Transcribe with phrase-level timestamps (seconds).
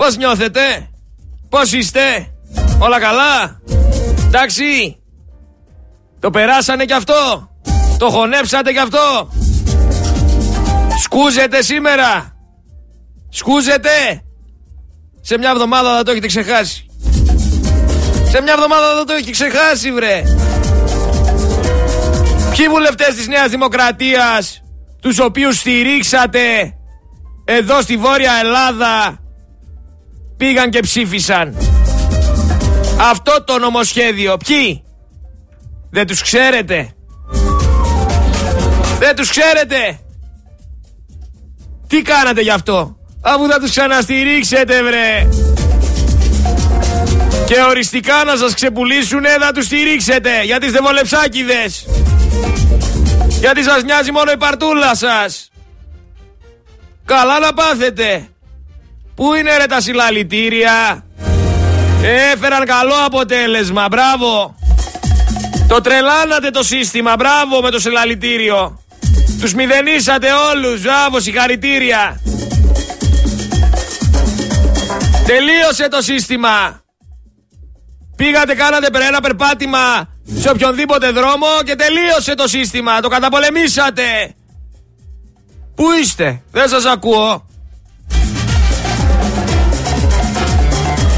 [0.00, 0.90] Πώς νιώθετε,
[1.48, 2.00] πώς είστε,
[2.78, 3.60] όλα καλά,
[4.26, 4.96] εντάξει,
[6.20, 7.50] το περάσανε κι αυτό,
[7.98, 9.32] το χωνέψατε κι αυτό,
[11.02, 12.36] σκούζετε σήμερα,
[13.28, 14.22] σκούζετε,
[15.20, 16.86] σε μια εβδομάδα θα το έχετε ξεχάσει.
[18.30, 20.22] Σε μια εβδομάδα θα το έχει ξεχάσει βρε.
[22.56, 24.62] Ποιοι βουλευτές της Νέας Δημοκρατίας
[25.00, 26.74] τους οποίους στηρίξατε
[27.44, 29.19] εδώ στη Βόρεια Ελλάδα
[30.40, 31.56] πήγαν και ψήφισαν.
[33.10, 34.36] Αυτό το νομοσχέδιο.
[34.46, 34.84] Ποιοι;
[35.90, 36.90] Δεν τους ξέρετε.
[38.98, 40.00] Δεν τους ξέρετε.
[41.86, 45.28] Τι κάνατε γι' αυτό; Αφού θα τους ξαναστηρίξετε βρε.
[47.46, 50.42] Και οριστικά να σας ξεπουλήσουνε θα τους στηρίξετε.
[50.44, 51.86] Γιατί είστε βολεψάκιδες.
[53.40, 55.50] Γιατί σας νοιάζει μόνο η παρτούλα σας.
[57.04, 58.28] Καλά να πάθετε.
[59.20, 61.04] Πού είναι ρε τα συλλαλητήρια;
[62.32, 63.86] Έφεραν καλό αποτέλεσμα.
[63.90, 64.56] Μπράβο.
[65.68, 67.14] Το τρελάνατε το σύστημα.
[67.18, 68.82] Μπράβο με το συλλαλητήριο.
[69.40, 70.82] Τους μηδενίσατε όλους.
[70.82, 72.20] Μπράβο συγχαρητήρια.
[75.26, 76.82] Τελείωσε το σύστημα.
[78.16, 83.00] Πήγατε, κάνατε ένα περπάτημα σε οποιονδήποτε δρόμο και τελείωσε το σύστημα.
[83.00, 84.34] Το καταπολεμήσατε.
[85.74, 87.49] Πού είστε, δεν σας ακούω.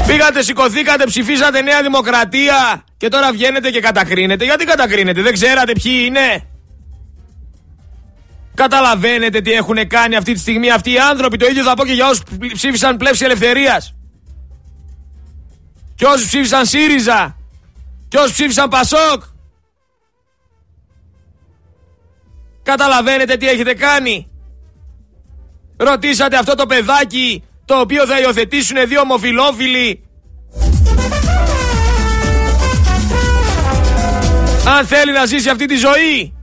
[0.07, 4.43] Πήγατε, σηκωθήκατε, ψηφίσατε Νέα Δημοκρατία και τώρα βγαίνετε και κατακρίνετε.
[4.43, 6.47] Γιατί κατακρίνετε, δεν ξέρατε ποιοι είναι;
[8.55, 11.37] Καταλαβαίνετε τι έχουν κάνει αυτή τη στιγμή αυτοί οι άνθρωποι.
[11.37, 12.23] Το ίδιο θα πω και για όσους
[12.53, 13.95] ψήφισαν πλεύση ελευθερίας.
[15.95, 17.37] Και όσους ψήφισαν ΣΥΡΙΖΑ.
[18.07, 19.23] Και όσους ψήφισαν ΠΑΣΟΚ.
[22.63, 24.27] Καταλαβαίνετε τι έχετε κάνει.
[25.77, 30.03] Ρωτήσατε αυτό το παιδάκι το οποίο θα υιοθετήσουν δύο ομοφιλόφιλοι.
[34.77, 36.33] Αν θέλει να ζήσει αυτή τη ζωή.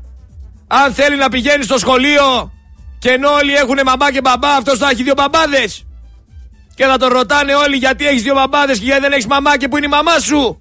[0.67, 2.53] Αν θέλει να πηγαίνει στο σχολείο
[2.99, 5.87] και ενώ όλοι έχουν μαμά και μπαμπά, αυτός θα έχει δύο μπαμπάδες.
[6.75, 9.69] Και θα τον ρωτάνε όλοι γιατί έχεις δύο μπαμπάδες και γιατί δεν έχεις μαμά και
[9.69, 10.61] που είναι η μαμά σου;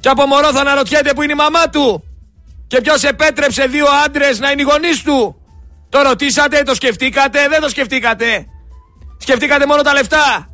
[0.00, 2.04] Και από μωρό θα αναρωτιέται που είναι η μαμά του;
[2.66, 5.36] Και ποιος επέτρεψε δύο άντρες να είναι οι γονείς του;
[5.88, 8.46] Το ρωτήσατε, το σκεφτήκατε, δεν το σκεφτήκατε;
[9.22, 10.46] Σκεφτήκατε μόνο τα λεφτά.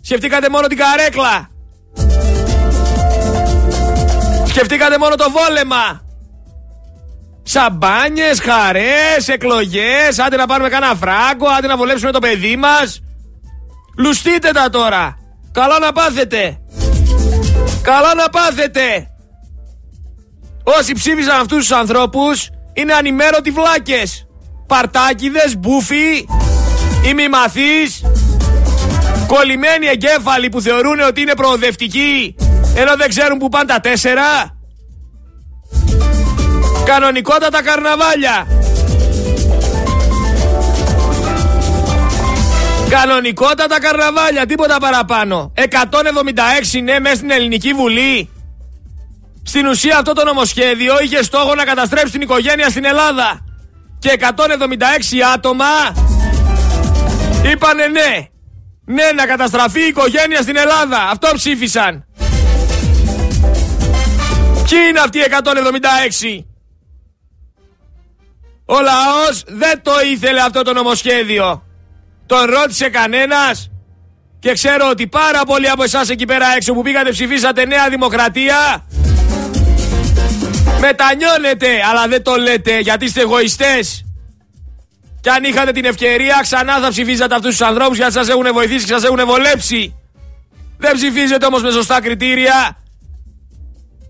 [0.00, 1.48] Σκεφτήκατε μόνο την καρέκλα.
[4.46, 6.02] Σκεφτήκατε μόνο το βόλεμα.
[7.42, 13.00] Σαμπάνιες, χαρές, εκλογές, άντε να πάρουμε κανένα φράγκο, άντε να βολέψουμε το παιδί μας.
[13.98, 15.18] Λουστείτε τα τώρα.
[15.52, 16.60] Καλά να πάθετε.
[17.82, 19.10] Καλά να πάθετε.
[20.64, 24.26] Όσοι ψήφισαν αυτούς τους ανθρώπους είναι ανημέρωτοι βλάκες.
[24.66, 26.26] Παρτάκιδες, μπούφοι,
[27.06, 28.02] ημιμαθείς,
[29.34, 32.34] κολλημένοι εγκέφαλοι που θεωρούν ότι είναι προοδευτικοί
[32.76, 34.22] ενώ δεν ξέρουν που πάνε τα τέσσερα.
[36.84, 38.46] Κανονικότατα καρναβάλια.
[42.88, 45.52] Κανονικότατα καρναβάλια, τίποτα παραπάνω.
[45.56, 48.30] 176 ναι μέσα στην Ελληνική Βουλή.
[49.42, 53.44] Στην ουσία αυτό το νομοσχέδιο είχε στόχο να καταστρέψει την οικογένεια στην Ελλάδα.
[53.98, 54.24] Και 176
[55.34, 55.66] άτομα
[57.52, 58.33] είπανε ναι.
[58.84, 61.08] Ναι, να καταστραφεί η οικογένεια στην Ελλάδα.
[61.10, 62.06] Αυτό ψήφισαν.
[64.68, 66.44] Ποιοι είναι αυτοί οι 176.
[68.64, 71.62] Ο λαός δεν το ήθελε αυτό το νομοσχέδιο.
[72.26, 73.70] Τον ρώτησε κανένας.
[74.38, 78.84] Και ξέρω ότι πάρα πολλοί από εσάς εκεί πέρα έξω που πήγατε ψηφίσατε Νέα Δημοκρατία
[80.80, 84.03] Μετανιώνετε, αλλά δεν το λέτε γιατί είστε εγωιστές.
[85.24, 88.86] Και αν είχατε την ευκαιρία, ξανά θα ψηφίζατε αυτούς τους ανθρώπους γιατί σας έχουν βοηθήσει
[88.86, 89.94] και σας έχουν βολέψει.
[90.78, 92.76] Δεν ψηφίζετε όμως με σωστά κριτήρια.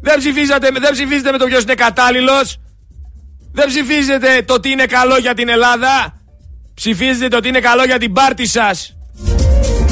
[0.00, 2.58] Δεν, ψηφίζετε, δεν ψηφίζετε με το ποιος είναι κατάλληλος.
[3.52, 6.14] Δεν ψηφίζετε το τι είναι καλό για την Ελλάδα.
[6.74, 8.96] Ψηφίζετε το τι είναι καλό για την πάρτη σας.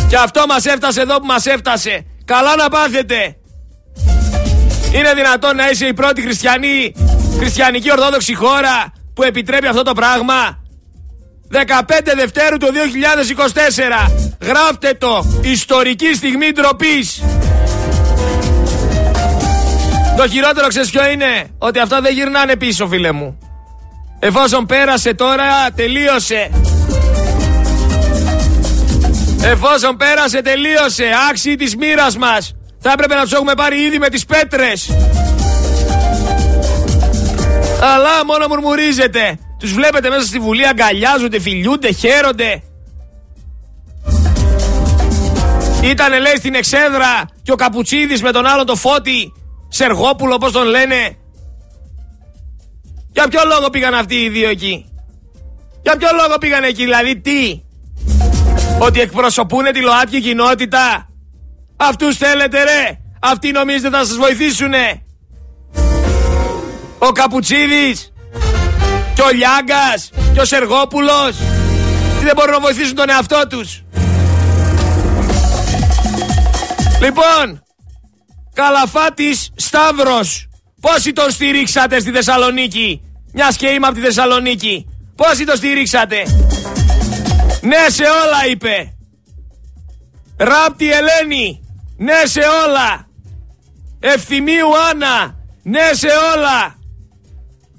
[0.08, 2.06] Και αυτό μας έφτασε εδώ που μας έφτασε.
[2.24, 3.36] Καλά να πάθετε.
[4.94, 6.94] Είναι δυνατόν να είσαι η πρώτη χριστιανή,
[7.38, 10.61] χριστιανική ορθόδοξη χώρα που επιτρέπει αυτό το πράγμα;
[11.52, 11.58] 15
[12.16, 12.68] Δευτέρου του
[14.06, 14.10] 2024.
[14.40, 15.40] Γράφτε το.
[15.40, 17.22] Ιστορική στιγμή ντροπής.
[20.16, 23.38] Το χειρότερο ξέρεις ποιο είναι; Ότι αυτά δεν γυρνάνε πίσω φίλε μου.
[24.18, 25.44] Εφόσον πέρασε τώρα
[25.76, 26.50] τελείωσε.
[29.42, 31.04] Εφόσον πέρασε τελείωσε.
[31.30, 32.54] Άξιοι της μοίρας μας.
[32.80, 34.90] Θα έπρεπε να τους έχουμε πάρει ήδη με τις πέτρες.
[37.80, 39.38] Αλλά μόνο μουρμουρίζετε.
[39.62, 42.62] Τους βλέπετε μέσα στη Βουλή αγκαλιάζονται, φιλιούνται, χαίρονται.
[45.82, 49.32] Ήτανε λέει στην Εξέδρα και ο Καπουτσίδης με τον άλλο το Φώτη
[49.68, 51.16] Σεργόπουλο πώς τον λένε.
[53.12, 54.84] Για ποιο λόγο πήγαν αυτοί οι δύο εκεί;
[55.82, 57.60] Για ποιο λόγο πήγαν εκεί; Δηλαδή τι;
[58.78, 61.08] Ότι εκπροσωπούν τη ΛΟΑΤΚΙ κοινότητα;
[61.76, 62.98] Αυτούς θέλετε ρε!
[63.20, 65.02] Αυτοί νομίζετε θα σας βοηθήσουνε!
[66.98, 68.11] Ο Καπουτσίδης
[69.22, 71.36] Και ο Λιάγκας Και ο Σεργόπουλος
[72.18, 73.82] Τι δεν μπορούν να βοηθήσουν τον εαυτό τους.
[77.00, 77.62] Λοιπόν
[78.54, 80.48] Καλαφάτης Σταύρος
[80.80, 83.02] Πόσοι τον στηρίξατε στη Θεσσαλονίκη
[83.32, 84.86] Μιας και είμαι από τη Θεσσαλονίκη
[85.16, 86.22] Πόσοι τον στηρίξατε.
[87.60, 88.94] Ναι σε όλα είπε.
[90.36, 91.64] Ράπτη Ελένη
[91.96, 93.06] Ναι σε όλα.
[94.00, 96.80] Ευθυμίου Άννα Ναι σε όλα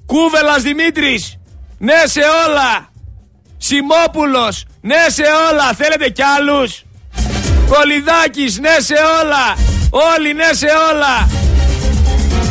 [0.06, 1.38] Κούβελας Δημήτρης.
[1.78, 2.88] Ναι σε όλα.
[3.56, 4.64] Σιμόπουλος.
[4.80, 5.72] Ναι σε όλα.
[5.72, 6.82] Θέλετε κι άλλους;
[7.68, 8.58] Κολυδάκης.
[8.58, 9.56] Ναι σε όλα.
[9.90, 11.28] Όλοι ναι σε όλα.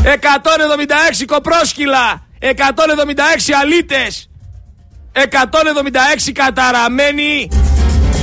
[0.04, 2.24] 176 κοπρόσκυλα.
[2.40, 4.30] 176 αλίτες
[5.14, 7.50] 176 καταραμένοι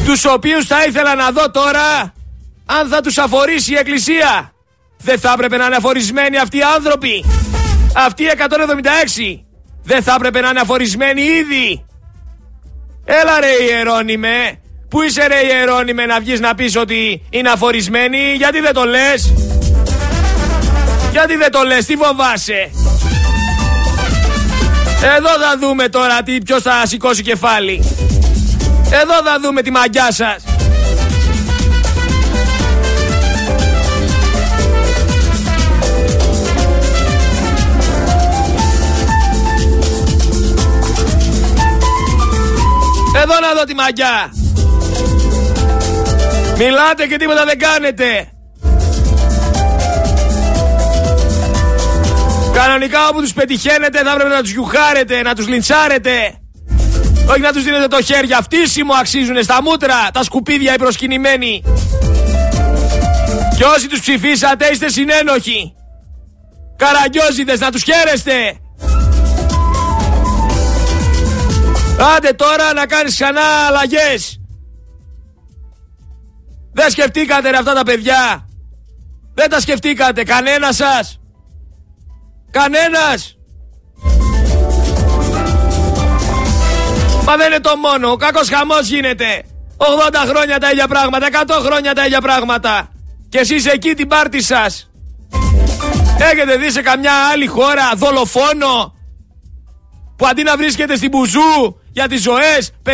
[0.05, 2.13] Τους οποίους θα ήθελα να δω τώρα
[2.67, 4.53] Αν θα τους αφορήσει η εκκλησία.
[4.99, 7.25] Δεν θα έπρεπε να είναι αφορισμένοι αυτοί οι άνθρωποι
[7.95, 8.31] Αυτοί οι
[9.37, 9.41] 176
[9.83, 11.85] Δεν θα έπρεπε να είναι αφορισμένοι ήδη.
[13.05, 14.61] Έλα ρε Ιερώνημε
[14.91, 19.33] Πού είσαι ρε Ιερώνημε να βγεις να πεις ότι είναι αφορισμένοι Γιατί δεν το λες;
[21.11, 22.71] Γιατί δεν το λες; Τι φοβάσαι;
[25.17, 27.85] Εδώ θα δούμε τώρα τι, ποιος θα σηκώσει κεφάλι.
[28.85, 30.43] Εδώ θα δούμε τη μαγιά σας
[43.17, 44.33] Εδώ να δω τη μαγιά
[46.59, 48.31] Μιλάτε και τίποτα δεν κάνετε.
[52.53, 56.35] Κανονικά όπου τους πετυχαίνετε θα έπρεπε να τους γιουχάρετε, να τους λιντσάρετε.
[57.31, 58.33] Όχι να τους δίνετε το χέρι.
[58.33, 61.63] Αυτήσιμο αξίζουν στα μούτρα, τα σκουπίδια οι προσκυνημένοι.
[63.57, 65.75] Και όσοι τους ψηφίσατε είστε συνένοχοι.
[66.77, 68.59] Καραγκιόζιδες να τους χαίρεστε.
[72.01, 74.41] Άντε τώρα να κάνεις ξανά αλλαγές.
[76.73, 78.49] Δεν σκεφτήκατε ρε αυτά τα παιδιά.
[79.35, 80.23] Δεν τα σκεφτήκατε.
[80.23, 81.21] Κανένας σας.
[82.51, 83.37] Κανένας.
[87.25, 88.11] Μα δεν είναι το μόνο.
[88.11, 89.45] Ο κακός χαμός γίνεται.
[89.77, 91.27] 80 χρόνια τα ίδια πράγματα.
[91.27, 92.89] 100 χρόνια τα ίδια πράγματα.
[93.29, 94.91] Και εσείς εκεί την πάρτι σας.
[96.19, 98.95] Έχετε δει σε καμιά άλλη χώρα δολοφόνο
[100.17, 102.93] που αντί να βρίσκεται στην Μπουζού για τις ζωές 57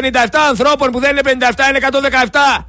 [0.48, 1.78] ανθρώπων που δεν είναι 57 είναι
[2.58, 2.64] 117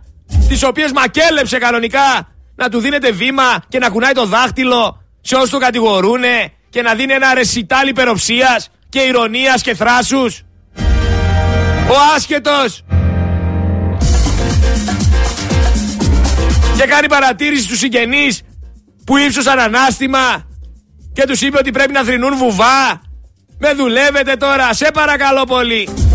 [0.47, 5.50] τις οποίες μακέλεψε κανονικά να του δίνετε βήμα και να κουνάει το δάχτυλο σε όσους
[5.50, 10.41] το κατηγορούνε και να δίνει ένα ρεσιτάλ υπεροψίας και ηρωνίας και θράσους.
[11.89, 12.83] Ο άσχετος
[16.77, 18.41] και κάνει παρατήρηση στους συγγενείς
[19.06, 20.47] που ύψωσαν ανάστημα
[21.13, 23.01] και τους είπε ότι πρέπει να θρυνούν βουβά.
[23.59, 26.06] Με δουλεύετε τώρα, σε παρακαλώ πολύ.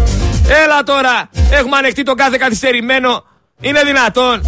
[0.48, 3.24] Έλα τώρα, έχουμε ανεχτεί το κάθε καθυστερημένο
[3.60, 4.40] είναι δυνατόν.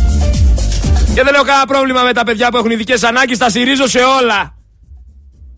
[1.15, 3.99] Και δεν έχω κανένα πρόβλημα με τα παιδιά που έχουν ειδικές ανάγκες, τα στηρίζω σε
[3.99, 4.55] όλα.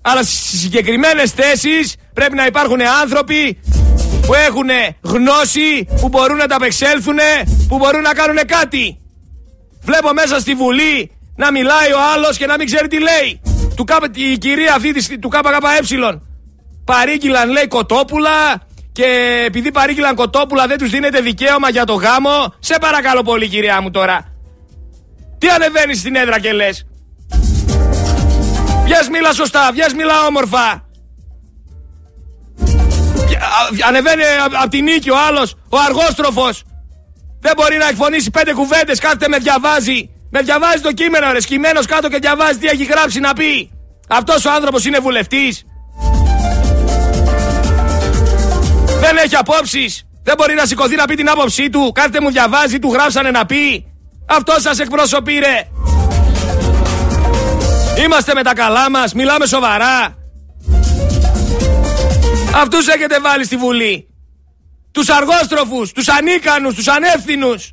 [0.03, 3.61] Αλλά στις συγκεκριμένες θέσεις πρέπει να υπάρχουν άνθρωποι
[4.27, 4.69] που έχουν
[5.03, 7.19] γνώση, που μπορούν να τα απεξέλθουν,
[7.69, 9.01] που μπορούν να κάνουν κάτι.
[9.83, 13.41] Βλέπω μέσα στη Βουλή να μιλάει ο άλλος και να μην ξέρει τι λέει.
[13.77, 13.85] Του
[14.15, 16.21] η κυρία αυτή του ΚΚΕ
[16.85, 18.66] παρήγγειλαν λέει κοτόπουλα,
[18.97, 23.81] και επειδή παρήγγειλαν κοτόπουλα δεν τους δίνεται δικαίωμα για το γάμο, σε παρακαλώ πολύ κυρία
[23.81, 24.25] μου τώρα.
[25.39, 26.87] Τι ανεβαίνεις στην έδρα και λες;
[28.85, 30.85] Βγες μίλα σωστά, βγες μίλα όμορφα.
[33.89, 34.23] Ανεβαίνει
[34.61, 36.63] από την νίκη ο άλλος, ο αργόστροφος.
[37.41, 40.11] Δεν μπορεί να εκφωνήσει πέντε κουβέντες, κάθεται με διαβάζει.
[40.31, 43.71] Με διαβάζει το κείμενο ρε, σκυμμένος κάτω και διαβάζει τι έχει γράψει να πει.
[44.09, 45.65] Αυτός ο άνθρωπος είναι βουλευτής.
[49.01, 50.07] Δεν έχει απόψεις.
[50.23, 51.93] Δεν μπορεί να σηκωθεί να πει την άποψή του.
[51.95, 53.87] Κάθε μου διαβάζει, του γράψανε να πει.
[54.29, 55.69] Αυτό σας εκπροσωπεί, ρε.
[58.05, 60.15] Είμαστε με τα καλά μας, μιλάμε σοβαρά.
[62.55, 64.09] Αυτούς έχετε βάλει στη Βουλή.
[64.93, 67.73] Τους αργόστροφους, τους ανίκανους, τους ανεύθυνους.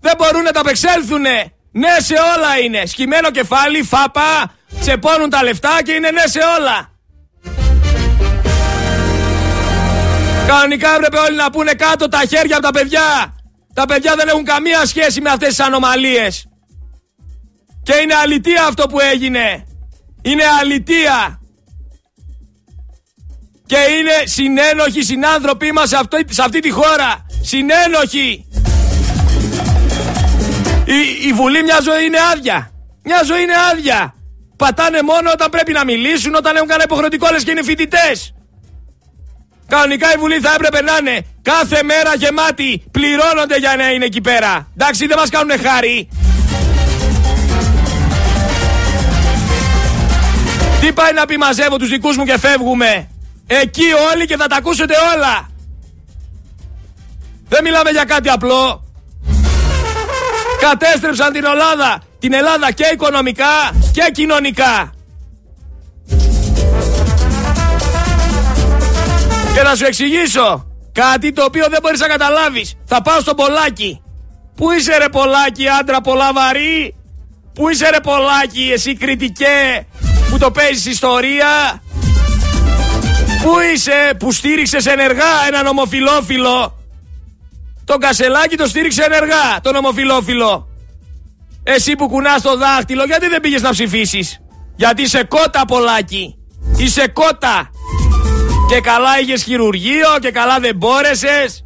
[0.00, 1.52] Δεν μπορούν να τα απεξέλθουνε.
[1.72, 2.86] Ναι σε όλα είναι.
[2.86, 6.89] Σκυμμένο κεφάλι, φάπα, τσεπώνουν τα λεφτά και είναι ναι σε όλα.
[10.50, 13.34] Κανονικά έπρεπε όλοι να πούνε κάτω τα χέρια από τα παιδιά.
[13.74, 16.46] Τα παιδιά δεν έχουν καμία σχέση με αυτές τις ανομαλίες.
[17.82, 19.64] Και είναι αλητία αυτό που έγινε.
[20.22, 21.40] Είναι αλητία.
[23.66, 27.26] Και είναι συνένοχοι συνάνθρωποι μας σε αυτή, σε αυτή τη χώρα.
[27.42, 28.46] Συνένοχοι.
[30.84, 32.70] Η, η Βουλή μια ζωή είναι άδεια.
[33.02, 34.14] Μια ζωή είναι άδεια.
[34.56, 38.34] Πατάνε μόνο όταν πρέπει να μιλήσουν, όταν έχουν κάνει υποχρεωτικό λες και είναι φοιτητές.
[39.70, 42.82] Κανονικά η Βουλή θα έπρεπε να είναι κάθε μέρα γεμάτη.
[42.90, 44.68] Πληρώνονται για να είναι εκεί πέρα.
[44.76, 46.08] Εντάξει, δεν μας κάνουν χάρη.
[50.80, 53.08] Τι πάει να πει μαζεύω τους δικούς μου και φεύγουμε.
[53.46, 55.48] Εκεί όλοι και θα τα ακούσετε όλα.
[57.48, 58.84] Δεν μιλάμε για κάτι απλό.
[60.60, 62.02] Κατέστρεψαν την Ελλάδα.
[62.18, 64.92] Την Ελλάδα και οικονομικά και κοινωνικά.
[69.54, 72.74] Και να σου εξηγήσω κάτι το οποίο δεν μπορείς να καταλάβεις.
[72.84, 74.02] Θα πάω στο Πολάκι.
[74.56, 76.94] Πού είσαι ρε Πολάκι άντρα πολλά βαρύ.
[77.54, 79.86] Πού είσαι ρε Πολάκι εσύ κριτικέ
[80.30, 81.82] που το παίζεις ιστορία;
[83.42, 86.78] Πού είσαι που στήριξες ενεργά έναν ομοφιλόφιλο;
[87.84, 90.68] Τον Κασελάκι το στήριξε ενεργά τον ομοφιλόφιλο.
[91.62, 94.40] Εσύ που κουνάς το δάχτυλο γιατί δεν πήγες να ψηφίσεις;
[94.76, 96.34] Γιατί είσαι κότα Πολάκι.
[96.76, 97.70] Είσαι κότα.
[98.70, 101.64] Και καλά είχες χειρουργείο και καλά δεν μπόρεσες.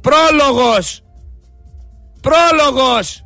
[0.00, 1.02] Πρόλογος.
[2.20, 3.24] Πρόλογος.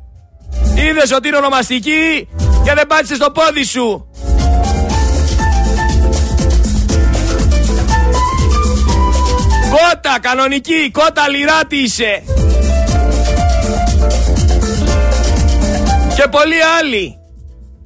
[0.75, 2.27] Είδες ότι είναι ονομαστική
[2.63, 4.07] και δεν πάτησες το πόδι σου.
[9.69, 12.23] Κότα, κανονική, κότα λιράτη είσαι.
[16.15, 17.17] Και πολλοί άλλοι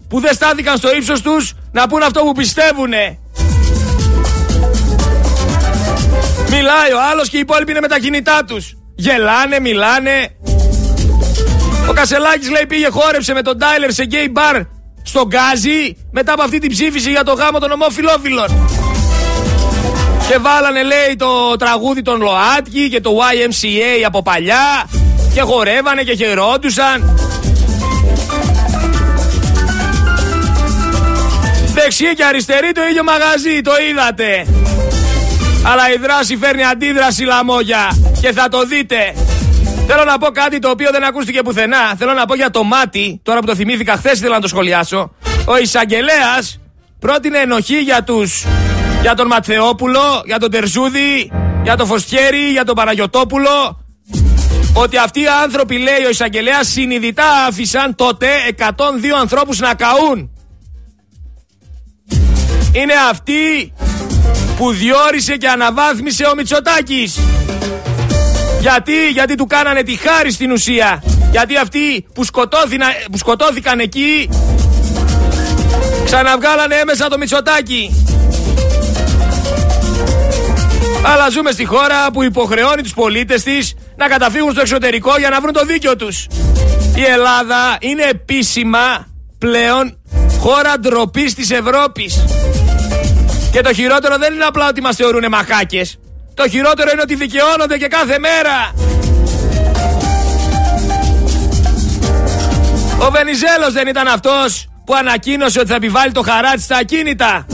[0.07, 3.19] που δεν στάθηκαν στο ύψος τους να πούν αυτό που πιστεύουνε.
[6.49, 8.77] Μιλάει ο άλλος και οι υπόλοιποι είναι με τα κινητά τους.
[8.95, 10.35] Γελάνε, μιλάνε.
[11.89, 14.61] Ο Κασελάκης λέει πήγε χόρεψε με τον Τάιλερ σε γκέι μπαρ
[15.03, 18.69] στο Γκάζι μετά από αυτή την ψήφιση για το γάμο των ομοφιλόφιλων.
[20.27, 24.89] Και βάλανε λέει το τραγούδι των ΛΟΑΤΚΙ και το YMCA από παλιά
[25.33, 27.19] και χορεύανε και χαιρόντουσαν.
[31.73, 34.47] Δεξιή και αριστερή το ίδιο μαγαζί, το είδατε.
[35.71, 39.13] Αλλά η δράση φέρνει αντίδραση λαμόγια και θα το δείτε.
[39.87, 41.95] Θέλω να πω κάτι το οποίο δεν ακούστηκε πουθενά.
[41.97, 45.11] Θέλω να πω για το μάτι, τώρα που το θυμήθηκα χθες ήθελα να το σχολιάσω.
[45.45, 46.59] Ο εισαγγελέας
[46.99, 48.45] πρότεινε ενοχή για τους
[49.01, 51.31] για τον Ματθεόπουλο, για τον Τερζούδη,
[51.63, 53.85] για τον Φωστιέρη, για τον Παναγιωτόπουλο.
[54.73, 60.31] Ότι αυτοί οι άνθρωποι, λέει ο εισαγγελέας, συνειδητά άφησαν τότε 102 ανθρώπους να καούν.
[62.71, 63.73] Είναι αυτοί
[64.57, 67.19] που διόρισε και αναβάθμισε ο Μητσοτάκης.
[68.59, 71.03] Γιατί, γιατί του κάνανε τη χάρη στην ουσία.
[71.31, 72.25] Γιατί αυτοί που,
[73.11, 74.29] που σκοτώθηκαν εκεί
[76.05, 78.05] ξαναβγάλανε έμεσα το Μητσοτάκι.
[81.01, 85.41] Αλλά ζούμε στη χώρα που υποχρεώνει τους πολίτες της να καταφύγουν στο εξωτερικό για να
[85.41, 86.27] βρουν το δίκιο τους.
[86.95, 89.97] Η Ελλάδα είναι επίσημα πλέον
[90.39, 92.23] χώρα ντροπής της Ευρώπης.
[93.57, 95.99] Και το χειρότερο δεν είναι απλά ότι μας θεωρούν μαχάκες.
[96.33, 98.73] Το χειρότερο είναι ότι δικαιώνονται και κάθε μέρα.
[103.07, 107.45] Ο Βενιζέλος δεν ήταν αυτός που ανακοίνωσε ότι θα επιβάλλει το χαράτσι στα ακίνητα.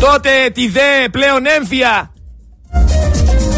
[0.00, 2.12] Τότε τη ΔΕ πλέον έμφυα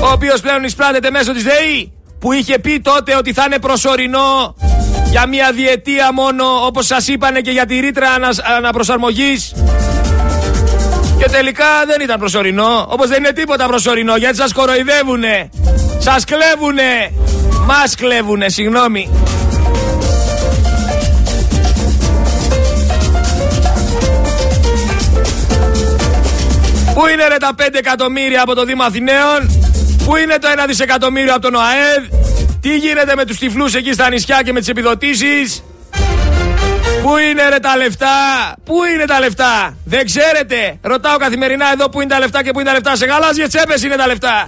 [0.03, 4.55] ο οποίος πλέον εισπράτεται μέσω της ΔΕΗ που είχε πει τότε ότι θα είναι προσωρινό
[5.11, 8.09] για μια διετία μόνο όπως σας είπανε και για τη ρήτρα
[8.57, 9.53] αναπροσαρμογής
[11.25, 15.51] και τελικά δεν ήταν προσωρινό όπως δεν είναι τίποτα προσωρινό γιατί σας κοροϊδεύουνε
[15.99, 17.13] σας κλέβουνε
[17.67, 19.09] μας κλέβουνε συγγνώμη
[26.95, 29.41] Πού είναι ρε τα 5 εκατομμύρια από το Δήμο Αθηναίων;
[30.05, 32.05] Πού είναι το 1 δισεκατομμύριο από τον ΟΑΕΔ.
[32.61, 35.65] Τι γίνεται με τους τυφλούς εκεί στα νησιά και με τις επιδοτήσεις;
[37.03, 38.07] Πού είναι ρε τα λεφτά,
[38.65, 42.61] πού είναι τα λεφτά, δεν ξέρετε; Ρωτάω καθημερινά εδώ πού είναι τα λεφτά και πού
[42.61, 42.97] είναι τα λεφτά.
[42.97, 44.47] Σε γαλάζιες τσέπες είναι τα λεφτά.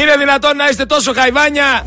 [0.00, 1.86] Είναι δυνατόν να είστε τόσο χαϊβάνια;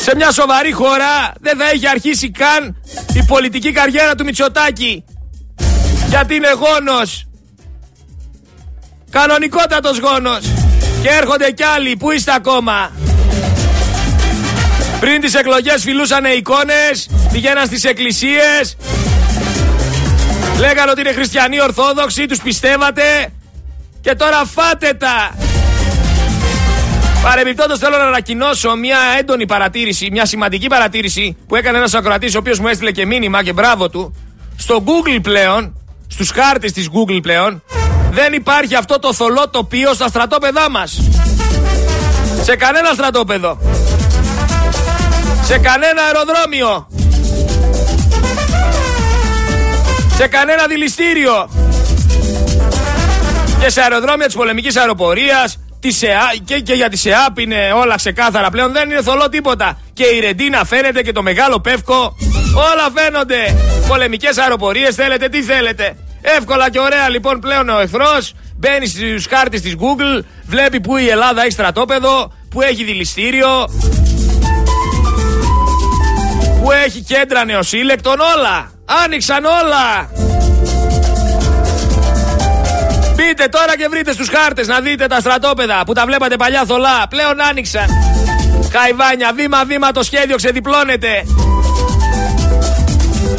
[0.00, 2.82] Σε μια σοβαρή χώρα δεν θα έχει αρχίσει καν
[3.14, 5.04] η πολιτική καριέρα του Μητσοτάκη.
[6.08, 7.24] Γιατί είναι γόνος.
[9.10, 10.59] Κανονικότατος γόνος.
[11.02, 11.96] Και έρχονται κι άλλοι.
[11.96, 12.90] Πού είστε ακόμα;
[15.00, 17.08] Πριν τις εκλογές φιλούσαν εικόνες.
[17.32, 18.76] Πηγαίναν στις εκκλησίες.
[20.58, 22.26] Λέγανε ότι είναι χριστιανοί ορθόδοξοι.
[22.26, 23.32] Τους πιστεύατε.
[24.00, 25.34] Και τώρα φάτε τα.
[27.22, 32.38] Παρεμπιπτόντως θέλω να ανακοινώσω μια έντονη παρατήρηση, μια σημαντική παρατήρηση που έκανε ένας ακροατής, ο
[32.38, 34.16] οποίος μου έστειλε και μήνυμα και μπράβο του.
[34.56, 35.76] Στο Google πλέον,
[36.08, 37.62] στους χάρτες της Google πλέον,
[38.10, 41.00] δεν υπάρχει αυτό το θολό τοπίο στα στρατόπεδά μας.
[42.42, 43.58] Σε κανένα στρατόπεδο.
[45.44, 46.88] Σε κανένα αεροδρόμιο.
[50.16, 51.50] Σε κανένα δηληστήριο.
[53.60, 56.02] Και σε αεροδρόμια της πολεμικής αεροπορίας της
[56.44, 58.72] και, και για τη ΣΕΑΠ είναι όλα ξεκάθαρα πλέον.
[58.72, 59.80] Δεν είναι θολό τίποτα.
[59.92, 62.16] Και η Ρεντίνα φαίνεται και το μεγάλο πεύκο.
[62.54, 63.56] Όλα φαίνονται.
[63.88, 65.96] Πολεμικές αεροπορίες θέλετε, τι θέλετε.
[66.20, 71.08] Εύκολα και ωραία λοιπόν πλέον ο εχθρός μπαίνει στους χάρτες της Google, βλέπει που η
[71.08, 73.70] Ελλάδα έχει στρατόπεδο, που έχει δηληστήριο,
[76.62, 78.70] που έχει κέντρα νεοσύλλεκτων, όλα.
[79.04, 80.10] Άνοιξαν όλα.
[83.14, 87.06] Μπείτε τώρα και βρείτε στους χάρτες να δείτε τα στρατόπεδα που τα βλέπατε παλιά θολά.
[87.08, 87.86] Πλέον άνοιξαν.
[88.72, 91.24] Χαϊβάνια, βήμα-βήμα το σχέδιο ξεδιπλώνεται.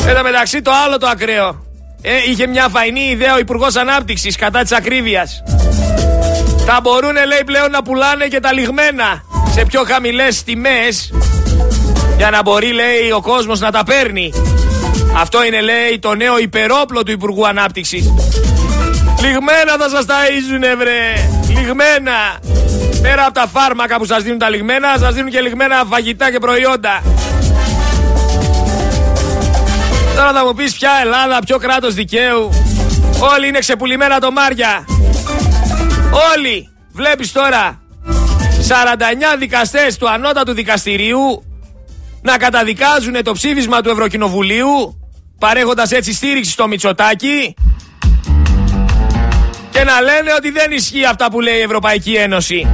[0.08, 1.71] Εδώ μεταξύ το άλλο το ακραίο.
[2.02, 5.44] Ε, είχε μια φαϊνή ιδέα ο Υπουργός Ανάπτυξης κατά της ακρίβειας.
[6.66, 11.14] Θα μπορούν, λέει, πλέον να πουλάνε και τα λιγμένα σε πιο χαμηλές τιμές
[12.18, 14.34] για να μπορεί, λέει, ο κόσμος να τα παίρνει.
[15.18, 18.14] Αυτό είναι, λέει, το νέο υπερόπλο του Υπουργού Ανάπτυξης.
[19.22, 22.40] Λιγμένα θα σας ταΐζουνε βρε Λιγμένα
[23.02, 26.40] Πέρα από τα φάρμακα που σας δίνουν τα λιγμένα Σας δίνουν και λιγμένα φαγητά και
[26.40, 27.02] προϊόντα
[30.16, 32.50] Τώρα θα μου πεις ποια Ελλάδα, ποιο κράτος δικαίου
[33.34, 34.86] Όλοι είναι ξεπουλημένα το Μάρια
[36.34, 37.82] Όλοι Βλέπεις τώρα
[39.36, 41.44] 49 δικαστές του ανώτατου δικαστηρίου
[42.22, 45.00] να καταδικάζουν το ψήφισμα του Ευρωκοινοβουλίου
[45.40, 47.56] παρέχοντας έτσι στήριξη στο Μητσοτάκι
[49.72, 52.68] και να λένε ότι δεν ισχύει αυτά που λέει η Ευρωπαϊκή Ένωση.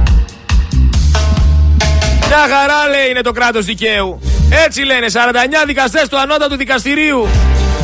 [2.26, 4.20] Μια χαρά λέει είναι το κράτος δικαίου.
[4.50, 7.28] Έτσι λένε 49 δικαστές του ανώτατου δικαστηρίου.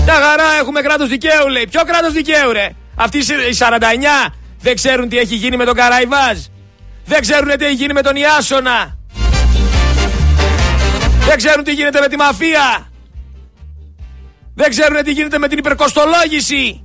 [0.04, 1.66] Μια χαρά έχουμε κράτος δικαίου λέει.
[1.70, 6.38] Ποιο κράτος δικαίου ρε; Αυτοί οι 49 δεν ξέρουν τι έχει γίνει με τον Καραϊβάζ.
[7.04, 8.98] Δεν ξέρουν τι έχει γίνει με τον Ιάσονα.
[11.26, 12.88] Δεν ξέρουν τι γίνεται με τη μαφία.
[14.54, 16.84] Δεν ξέρουν τι γίνεται με την υπερκοστολόγηση.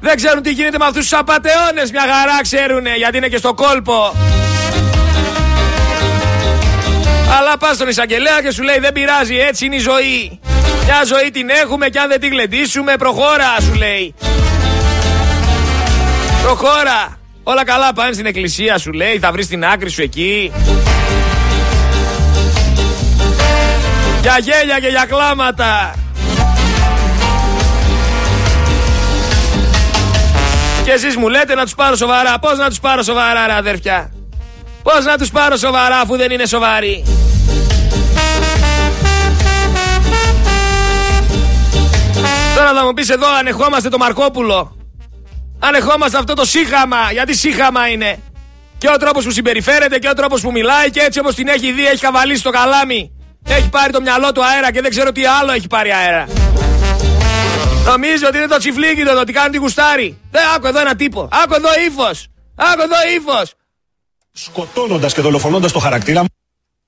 [0.00, 1.90] Δεν ξέρουν τι γίνεται με αυτούς τους απατεώνες.
[1.90, 4.29] Μια χαρά ξέρουνε γιατί είναι και στο κόλπο.
[7.38, 10.40] Αλλά πας στον εισαγγελέα και σου λέει δεν πειράζει έτσι είναι η ζωή.
[10.84, 14.14] Μια ζωή την έχουμε και αν δεν την γλεντήσουμε προχώρα σου λέει.
[16.42, 17.18] Προχώρα.
[17.42, 20.52] Όλα καλά πάνε στην εκκλησία σου λέει θα βρεις την άκρη σου εκεί.
[24.20, 25.94] Για γέλια και για κλάματα.
[30.84, 32.38] Και εσείς μου λέτε να τους πάρω σοβαρά.
[32.38, 34.10] Πώς να τους πάρω σοβαρά ρε αδέρφια;
[34.82, 37.04] Πώς να τους πάρω σοβαρά αφού δεν είναι σοβαροί;
[42.56, 44.76] Τώρα θα μου πεις εδώ ανεχόμαστε το Μαρκόπουλο.
[45.58, 47.12] Ανεχόμαστε αυτό το σύγχαμα.
[47.12, 48.18] Γιατί σύγχαμα είναι.
[48.78, 51.72] Και ο τρόπος που συμπεριφέρεται και ο τρόπος που μιλάει και έτσι όπως την έχει
[51.72, 53.12] δει έχει καβαλήσει το καλάμι.
[53.48, 56.26] Έχει πάρει το μυαλό του αέρα και δεν ξέρω τι άλλο έχει πάρει αέρα.
[57.84, 60.18] Νομίζει ότι είναι το τσιφλίκι το ότι κάνει τη γουστάρι.
[60.30, 61.28] Δεν άκου εδώ ένα τύπο.
[61.42, 62.26] Άκου εδώ ύφος.
[62.54, 63.54] Άκου εδώ ύφος.
[64.32, 66.24] Σκοτώνοντας και δολοφονώντας το χαρακτήρα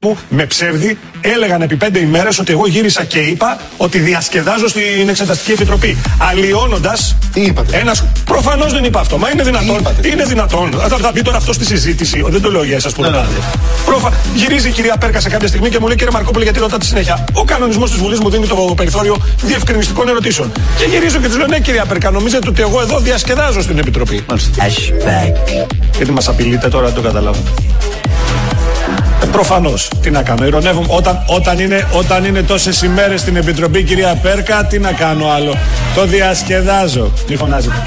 [0.04, 5.08] μου με ψεύδι έλεγαν επί πέντε ημέρες ότι εγώ γύρισα και είπα ότι διασκεδάζω στην
[5.08, 5.96] Εξεταστική Επιτροπή.
[6.18, 7.16] Αλλοιώνοντας.
[7.32, 8.04] Τι είπατε; Ένας...
[8.24, 9.18] Προφανώς δεν είπα αυτό.
[9.18, 9.86] Μα είναι δυνατόν.
[10.12, 10.70] Είναι δυνατόν.
[10.88, 12.24] Θα, θα μπει τώρα αυτό στη συζήτηση.
[12.28, 13.28] Δεν το λέω για εσάς που ρωτάτε.
[13.84, 14.12] Προφα...
[14.34, 17.24] Γυρίζει η κυρία Πέρκα σε κάποια στιγμή και μου λέει κύριε Μαρκόπουλο γιατί ρωτάτε συνέχεια;
[17.32, 20.52] Ο κανονισμός της Βουλής μου δίνει το περιθώριο διευκρινιστικών ερωτήσεων.
[20.76, 24.24] Και γυρίζω και τη λέω ναι κυρία Πέρκα, νομίζετε ότι εγώ εδώ διασκεδάζω στην Επιτροπή;
[25.96, 27.42] Γιατί μας απειλείτε τώρα, το καταλάβω.
[29.22, 29.90] Ε, Προφανώς.
[30.02, 30.46] Τι να κάνω.
[30.46, 30.87] Ηρωνεύομαι.
[30.88, 35.56] Όταν, όταν είναι, όταν είναι τόσες ημέρες στην Επιτροπή, κυρία Πέρκα, τι να κάνω άλλο.
[35.94, 37.12] Το διασκεδάζω.
[37.28, 37.82] Μη φωνάζετε.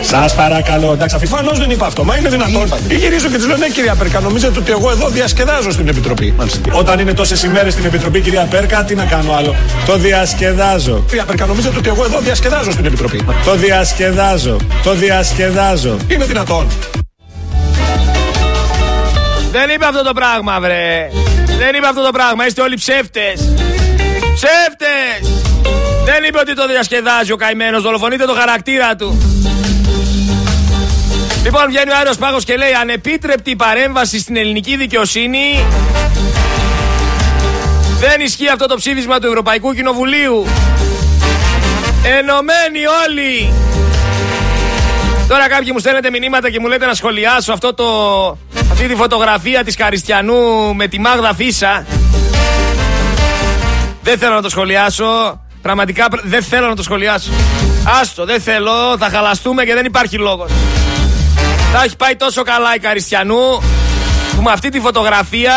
[0.00, 2.04] Σας παρακαλώ, εντάξει, αφιφανώς δεν είπα αυτό.
[2.04, 2.68] Μα είναι δυνατόν.
[2.88, 6.34] Ή γυρίζω και της λέω, ναι, κυρία Πέρκα, νομίζετε ότι εγώ εδώ διασκεδάζω στην Επιτροπή.
[6.36, 6.60] Μάλιστα.
[6.72, 9.54] Όταν είναι τόσες ημέρες στην Επιτροπή, κυρία Πέρκα, τι να κάνω άλλο.
[9.86, 11.04] Το διασκεδάζω.
[11.08, 13.24] Κυρία Πέρκα, νομίζετε ότι εγώ εδώ διασκεδάζω στην Επιτροπή.
[13.44, 14.56] Το διασκεδάζω.
[14.82, 15.96] Το διασκεδάζω.
[16.08, 16.66] Είναι δυνατόν.
[19.56, 21.10] Δεν είπε αυτό το πράγμα, βρε.
[21.58, 22.46] Δεν είπε αυτό το πράγμα.
[22.46, 23.54] Είστε όλοι ψεύτες.
[24.34, 25.42] Ψεύτες.
[26.04, 27.82] Δεν είπε ότι το διασκεδάζει ο καημένος.
[27.82, 29.18] Δολοφονείτε το χαρακτήρα του.
[31.44, 35.64] Λοιπόν, βγαίνει ο Άριος Πάγος και λέει ανεπίτρεπτη παρέμβαση στην ελληνική δικαιοσύνη.
[38.00, 40.46] Δεν ισχύει αυτό το ψήφισμα του Ευρωπαϊκού Κοινοβουλίου.
[42.18, 43.52] Ενωμένοι όλοι.
[45.28, 47.84] Τώρα κάποιοι μου στέλνετε μηνύματα και μου λέτε να σχολιάσω αυτό το
[48.70, 51.86] Αυτή τη φωτογραφία της Καριστιανού με τη Μάγδα Φίσα
[54.04, 55.40] δεν θέλω να το σχολιάσω.
[55.62, 57.30] Πραγματικά δεν θέλω να το σχολιάσω.
[58.00, 60.50] Άστο, δεν θέλω, θα χαλαστούμε και δεν υπάρχει λόγος.
[61.72, 63.62] Θα έχει πάει τόσο καλά η Καριστιανού
[64.36, 65.54] που με αυτή τη φωτογραφία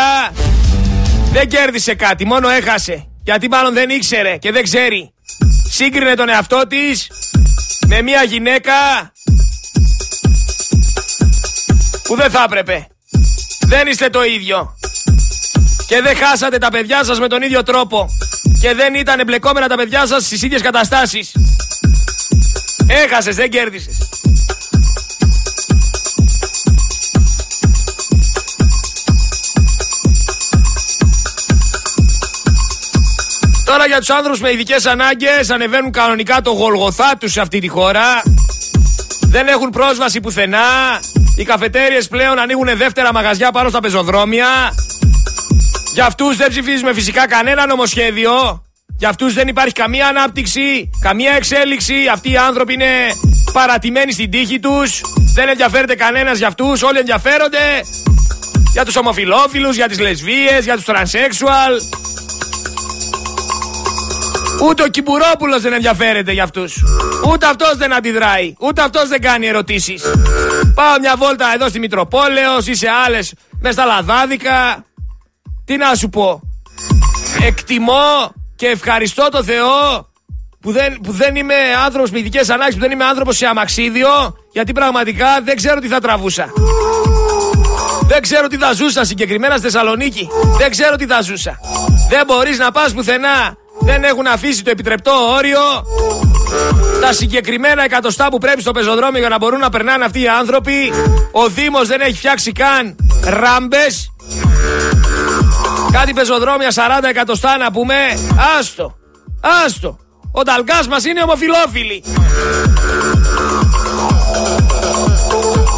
[1.32, 3.08] δεν κέρδισε κάτι, μόνο έχασε.
[3.22, 5.12] Γιατί μάλλον δεν ήξερε και δεν ξέρει.
[5.70, 7.10] Σύγκρινε τον εαυτό της
[7.86, 8.72] με μια γυναίκα
[12.08, 12.86] που δεν θα έπρεπε.
[13.66, 14.76] Δεν είστε το ίδιο.
[15.86, 18.08] Και δεν χάσατε τα παιδιά σας με τον ίδιο τρόπο.
[18.60, 21.32] Και δεν ήταν εμπλεκόμενα τα παιδιά σας στις ίδιες καταστάσεις.
[22.86, 23.96] Έχασες, δεν κέρδισες.
[33.64, 37.68] Τώρα για τους άνδρους με ειδικές ανάγκες ανεβαίνουν κανονικά το γολγοθά τους σε αυτή τη
[37.68, 38.22] χώρα.
[39.20, 41.00] Δεν έχουν πρόσβαση πουθενά.
[41.38, 44.46] Οι καφετέριες πλέον ανοίγουν δεύτερα μαγαζιά πάνω στα πεζοδρόμια.
[45.92, 48.62] Για αυτούς δεν ψηφίζουμε φυσικά κανένα νομοσχέδιο.
[48.98, 51.94] Για αυτούς δεν υπάρχει καμία ανάπτυξη, καμία εξέλιξη.
[52.12, 52.86] Αυτοί οι άνθρωποι είναι
[53.52, 55.00] παρατημένοι στην τύχη τους.
[55.34, 56.82] Δεν ενδιαφέρεται κανένας για αυτούς.
[56.82, 57.58] Όλοι ενδιαφέρονται
[58.72, 61.80] για τους ομοφιλόφιλους, για τις λεσβίες, για τους τρανσέξουαλ.
[64.62, 66.82] Ούτε ο Κιμπουρόπουλος δεν ενδιαφέρεται για αυτούς.
[67.28, 68.54] Ούτε αυτός δεν αντιδράει.
[68.58, 70.02] Ούτε αυτός δεν κάνει ερωτήσεις.
[70.78, 74.84] Πάω μια βόλτα εδώ στη Μητροπόλεως ή σε άλλες μες στα Λαδάδικα.
[75.64, 76.40] Τι να σου πω.
[77.42, 80.08] Εκτιμώ και ευχαριστώ το Θεό
[80.60, 84.36] που δεν, που δεν είμαι άνθρωπος με ειδικές ανάγκες, που δεν είμαι άνθρωπος σε αμαξίδιο,
[84.52, 86.52] γιατί πραγματικά δεν ξέρω τι θα τραβούσα.
[88.02, 90.28] Δεν ξέρω τι θα ζούσα συγκεκριμένα στη Θεσσαλονίκη.
[90.58, 91.60] Δεν ξέρω τι θα ζούσα.
[92.08, 93.56] Δεν μπορείς να πας πουθενά.
[93.80, 95.60] Δεν έχουν αφήσει το επιτρεπτό όριο.
[97.00, 100.92] Τα συγκεκριμένα εκατοστά που πρέπει στο πεζοδρόμιο για να μπορούν να περνάνε αυτοί οι άνθρωποι.
[101.32, 104.12] Ο Δήμος δεν έχει φτιάξει καν ράμπες.
[105.92, 107.94] Κάτι πεζοδρόμια 40 εκατοστά να πούμε.
[108.58, 108.96] Άστο.
[109.64, 109.98] Άστο.
[110.32, 112.02] Ο ταλκάς μας είναι ομοφιλόφιλοι.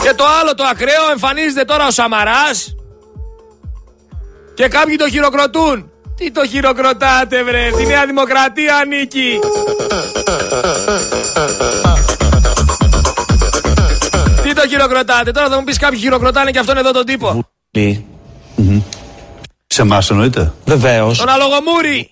[0.03, 2.75] Και το άλλο το ακραίο εμφανίζεται τώρα ο Σαμαράς
[4.55, 5.90] και κάποιοι το χειροκροτούν.
[6.23, 9.39] Τι το χειροκροτάτε βρε, τη Νέα Δημοκρατία ανήκει.
[14.43, 17.45] Τι το χειροκροτάτε, τώρα θα μου πεις κάποιοι χειροκροτάνε και αυτόν εδώ τον τύπο.
[19.67, 20.53] Σε εμάς εννοείται.
[20.65, 21.19] Βεβαίως.
[21.19, 22.11] Τον αλογομούρι.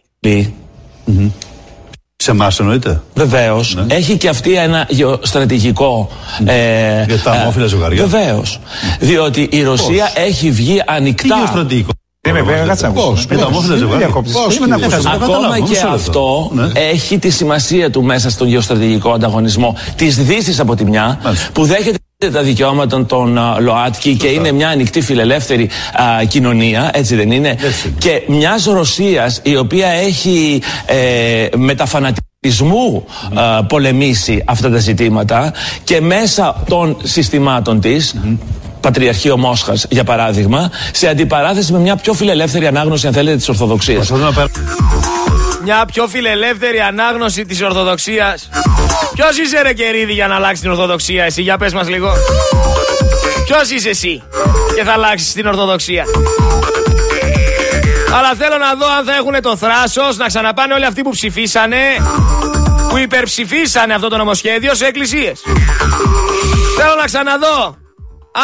[2.16, 3.03] Σε εμάς εννοείται.
[3.14, 3.75] Βεβαίως.
[3.75, 3.94] Ναι.
[3.94, 6.11] Έχει και αυτή ένα γεωστρατηγικό.
[6.44, 8.07] Ε, Για τα ομόφυλα ζευγάρια.
[8.07, 8.61] Βεβαίως.
[9.01, 11.35] Διότι η Ρωσία έχει βγει ανοιχτά.
[11.35, 11.90] Τι γεωστρατηγικό;
[15.14, 20.85] Ακόμα και αυτό έχει τη σημασία του μέσα στον γεωστρατηγικό ανταγωνισμό της Δύσης από τη
[20.85, 21.21] μια,
[21.53, 21.99] που δέχεται
[22.33, 25.69] τα δικαιώματα των ΛΟΑΤΚΙ και είναι μια ανοιχτή φιλελεύθερη
[26.29, 27.57] κοινωνία, έτσι δεν είναι;
[27.99, 33.05] Και μιας Ρωσίας η οποία έχει ε, μεταφανατισμού
[33.69, 35.53] πολεμήσει αυτά τα ζητήματα
[35.85, 38.14] και μέσα των συστημάτων της
[38.88, 44.12] Πατριαρχείο Μόσχας, για παράδειγμα, σε αντιπαράθεση με μια πιο φιλελεύθερη ανάγνωση, αν θέλετε, της Ορθοδοξίας.
[45.64, 48.48] Μια πιο φιλελεύθερη ανάγνωση της Ορθοδοξίας.
[49.14, 52.12] Ποιος είσαι, ρε Κερίδη, για να αλλάξεις την Ορθοδοξία, εσύ, για πες μας λίγο.
[53.44, 54.22] Ποιος είσαι εσύ
[54.74, 56.05] και θα αλλάξεις την Ορθοδοξία;
[58.18, 61.77] Αλλά θέλω να δω αν θα έχουν το θράσος να ξαναπάνε όλοι αυτοί που ψηφίσανε,
[62.88, 65.40] που υπερψηφίσανε αυτό το νομοσχέδιο σε εκκλησίες.
[66.79, 67.77] Θέλω να ξαναδώ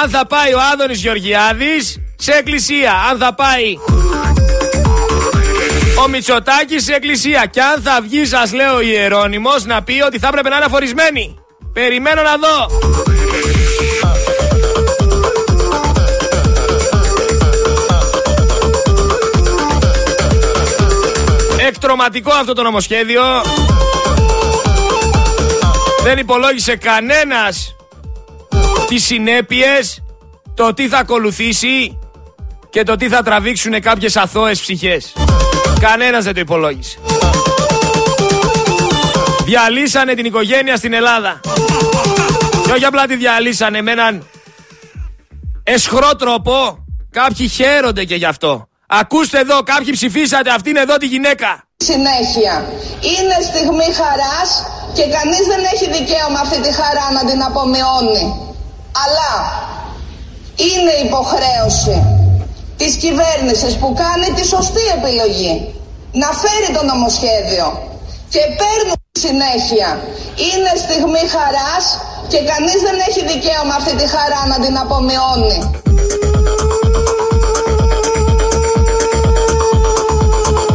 [0.03, 2.93] αν θα πάει ο Άδωνης Γεωργιάδης σε εκκλησία.
[3.11, 3.79] Αν θα πάει
[6.05, 7.47] ο Μητσοτάκης σε εκκλησία.
[7.47, 10.65] Και αν θα βγει, σας λέω, ο Ιερώνυμος να πει ότι θα έπρεπε να είναι
[10.65, 11.39] αφορισμένοι.
[11.73, 12.67] Περιμένω να δω.
[21.67, 23.23] Εκτροματικό αυτό το νομοσχέδιο.
[26.03, 27.75] Δεν υπολόγισε κανένας
[28.95, 30.03] τις συνέπειες,
[30.55, 31.99] το τι θα ακολουθήσει
[32.71, 35.13] και το τι θα τραβήξουν κάποιες αθώες ψυχές.
[35.81, 36.99] Κανένας δεν το υπολόγισε.
[39.45, 41.41] Διαλύσανε την οικογένεια στην Ελλάδα.
[42.65, 44.27] Και όχι απλά τη διαλύσανε με έναν
[45.63, 46.85] εσχρό τρόπο.
[47.11, 48.69] Κάποιοι χαίρονται και γι' αυτό.
[48.87, 51.65] Ακούστε εδώ, κάποιοι ψηφίσατε αυτήν εδώ τη γυναίκα.
[51.77, 52.55] Συνέχεια.
[53.01, 54.51] Είναι στιγμή χαράς
[54.93, 58.53] και κανείς δεν έχει δικαίωμα αυτή τη χαρά να την απομειώνει.
[59.03, 59.33] Αλλά
[60.57, 61.97] είναι υποχρέωση
[62.77, 65.75] της κυβέρνησης που κάνει τη σωστή επιλογή
[66.13, 67.67] να φέρει το νομοσχέδιο
[68.29, 69.89] και παίρνουν συνέχεια.
[70.47, 71.85] Είναι στιγμή χαράς
[72.29, 75.59] και κανείς δεν έχει δικαίωμα αυτή τη χαρά να την απομειώνει.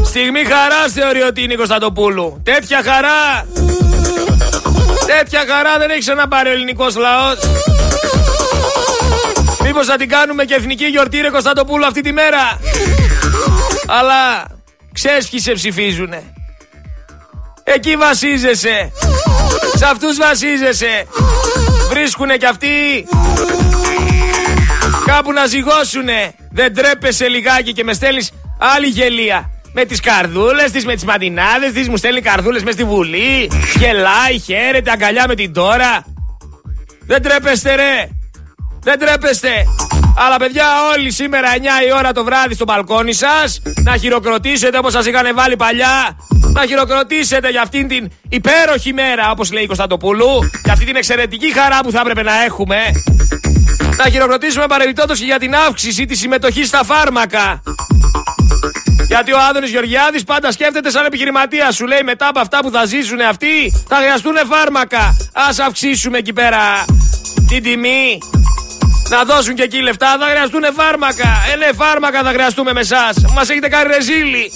[0.04, 2.42] Στιγμή χαράς θεωρεί ότι είναι Κωνσταντοπούλου.
[2.44, 3.48] Τέτοια χαρά!
[5.06, 7.38] Τέτοια χαρά δεν έχει ξαναπάρει ο ελληνικός λαός.
[9.64, 12.60] Μήπως θα την κάνουμε και εθνική γιορτή ρε Κωνσταντοπούλου αυτή τη μέρα;
[13.88, 14.48] Αλλά
[14.94, 16.24] ξέρεις ποιοι σε ψηφίζουνε.
[17.64, 18.92] Εκεί βασίζεσαι.
[19.76, 21.08] Σε αυτούς βασίζεσαι.
[21.90, 22.68] Βρίσκουνε κι αυτοί
[25.06, 26.34] κάπου να ζυγώσουνε.
[26.52, 29.50] Δεν τρέπεσαι λιγάκι και με στέλνεις άλλη γελία.
[29.74, 33.52] Με τις καρδούλες της, με τις μαντινάδες της, μου στέλνει καρδούλες μες στη βουλή.
[33.76, 36.06] Γελάει, χαίρεται, αγκαλιά με την τώρα.
[37.06, 38.10] Δεν τρέπεστε ρε.
[38.82, 39.50] Δεν τρέπεστε.
[40.18, 44.92] Αλλά παιδιά όλοι σήμερα 9 η ώρα το βράδυ στο μπαλκόνι σας να χειροκροτήσετε όπως
[44.92, 46.18] σας είχαν βάλει παλιά.
[46.54, 50.50] Να χειροκροτήσετε για αυτήν την υπέροχη μέρα όπως λέει η Κωνσταντοπούλου.
[50.64, 52.76] Για αυτή την εξαιρετική χαρά που θα έπρεπε να έχουμε.
[53.98, 57.62] Να χειροκροτήσουμε παρεμπιπτόντως και για την αύξηση της συμμετοχής στα φάρμακα.
[59.08, 61.72] Γιατί ο Άδωνης Γεωργιάδης πάντα σκέφτεται σαν επιχειρηματία.
[61.72, 65.00] Σου λέει μετά από αυτά που θα ζήσουν αυτοί θα χρειαστούν φάρμακα.
[65.34, 66.86] Α αυξήσουμε εκεί πέρα
[67.48, 68.18] την τιμή.
[69.10, 71.28] Να δώσουν και εκεί λεφτά, θα χρειαστούν φάρμακα.
[71.54, 73.16] Ε, ναι, φάρμακα θα χρειαστούμε με εσάς.
[73.34, 74.52] Μας έχετε κάνει ρεζίλι.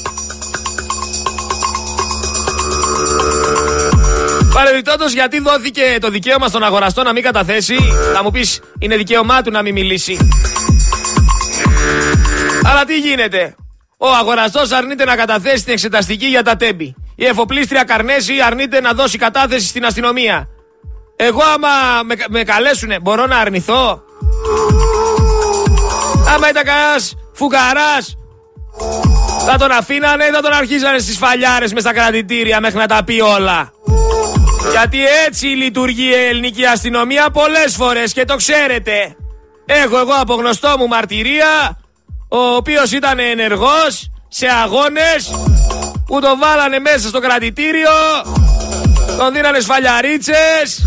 [4.54, 7.78] Παρεμπιπτόντως, γιατί δόθηκε το δικαίωμα στον αγοραστό να μην καταθέσει,
[8.13, 10.18] θα μου πεις είναι δικαίωμά του να μην μιλήσει.
[12.63, 13.56] Αλλά τι γίνεται;
[13.98, 16.96] Ο αγοραστός αρνείται να καταθέσει την εξεταστική για τα τέμπη.
[17.16, 20.48] Η εφοπλίστρια Καρνέση αρνείται να δώσει κατάθεση στην αστυνομία.
[21.16, 24.03] Εγώ άμα με, με καλέσουνε μπορώ να αρνηθώ;
[26.36, 27.98] Άμα ήταν κανένας φουκαρά,
[29.46, 33.04] θα τον αφήνανε ή θα τον αρχίζανε στις φαλιάρες μες στα κρατητήρια μέχρι να τα
[33.04, 33.72] πει όλα.
[34.72, 39.16] Γιατί έτσι λειτουργεί η ελληνική αστυνομία πολλές φορές και το ξέρετε.
[39.66, 41.78] Έχω εγώ από γνωστό μου μαρτυρία,
[42.30, 45.32] ο οποίος ήταν ενεργός σε αγώνες
[46.06, 47.90] που το βάλανε μέσα στο κρατητήριο,
[49.18, 50.86] τον δίνανε σφαλιαρίτσες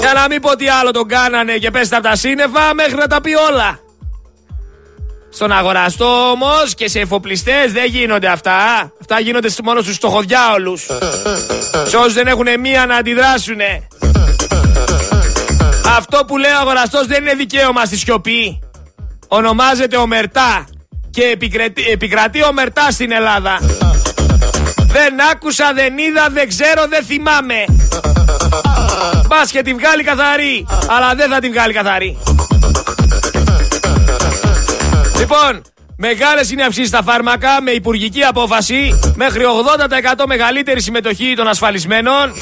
[0.00, 3.06] για να μην πω τι άλλο τον κάνανε και πέστε από τα σύννεφα μέχρι να
[3.06, 3.78] τα πει όλα.
[5.32, 8.56] Στον αγοραστό όμως και σε εφοπλιστές δεν γίνονται αυτά.
[9.00, 10.86] Αυτά γίνονται μόνο στους στοχοδιάολους.
[11.86, 13.88] Σε όσους δεν έχουν μία να αντιδράσουνε.
[15.96, 18.58] Αυτό που λέει ο αγοραστός δεν είναι δικαίωμα στη σιωπή.
[19.28, 20.64] Ονομάζεται ομερτά.
[21.10, 23.58] Και επικρατεί, επικρατεί ομερτά στην Ελλάδα.
[24.76, 27.64] Δεν άκουσα, δεν είδα, δεν ξέρω, δεν θυμάμαι.
[29.26, 30.66] Μπας και τη βγάλει καθαρή.
[30.88, 32.18] Αλλά δεν θα τη βγάλει καθαρή.
[35.18, 35.62] Λοιπόν,
[36.02, 39.42] Μεγάλες είναι αυξήσει στα φάρμακα με υπουργική απόφαση μέχρι
[40.22, 42.32] 80% μεγαλύτερη συμμετοχή των ασφαλισμένων.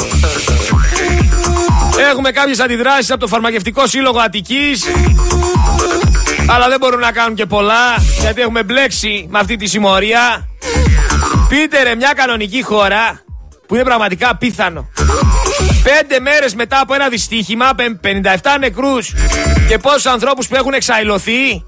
[2.11, 4.85] Έχουμε κάποιες αντιδράσεις από το Φαρμακευτικό Σύλλογο Αττικής
[6.51, 10.49] αλλά δεν μπορούν να κάνουν και πολλά γιατί έχουμε μπλέξει με αυτή τη συμμορία.
[11.49, 13.21] Πείτε ρε μια κανονική χώρα
[13.67, 14.89] που είναι πραγματικά πίθανο.
[15.97, 19.15] Πέντε μέρες μετά από ένα δυστύχημα, 57 νεκρούς
[19.69, 21.65] και πόσους ανθρώπους που έχουν εξαϊλωθεί,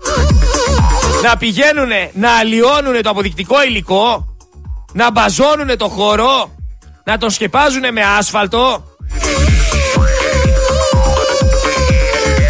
[1.22, 4.36] να πηγαίνουν να αλλοιώνουν το αποδεικτικό υλικό,
[4.92, 6.50] να μπαζώνουν το χώρο,
[7.04, 8.84] να τον σκεπάζουν με άσφαλτο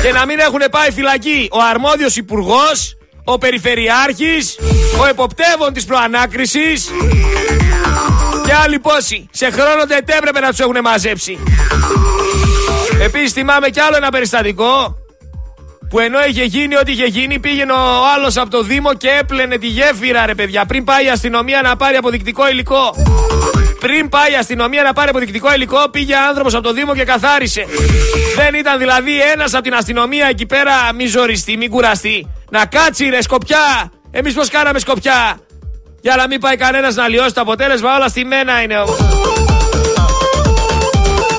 [0.03, 4.59] και να μην έχουν πάει φυλακή ο αρμόδιος υπουργός, ο περιφερειάρχης,
[5.01, 6.91] ο εποπτεύων της προανάκρισης
[8.51, 11.39] και άλλοι πόσοι σε χρόνο δεν έπρεπε να τους έχουν μαζέψει.
[13.03, 14.97] Επίσης θυμάμαι κι άλλο ένα περιστατικό
[15.89, 19.59] που ενώ είχε γίνει ό,τι είχε γίνει, πήγαινε ο άλλος από το Δήμο και έπλαινε
[19.59, 20.65] τη γέφυρα, ρε παιδιά.
[20.67, 22.95] Πριν πάει η αστυνομία να πάρει αποδεικτικό υλικό.
[23.81, 27.67] Πριν πάει η αστυνομία να πάρει αποδεικτικό υλικό, πήγε άνθρωπος από το Δήμο και καθάρισε.
[28.37, 32.31] Δεν ήταν δηλαδή ένας από την αστυνομία εκεί πέρα μη ζοριστεί, μη κουραστεί.
[32.51, 33.93] Να κάτσει ρε σκοπιά.
[34.11, 35.39] Εμείς πώς κάναμε σκοπιά;
[36.01, 38.97] Για να μην πάει κανένας να λιώσει το αποτέλεσμα, όλα στη μένα είναι όμω.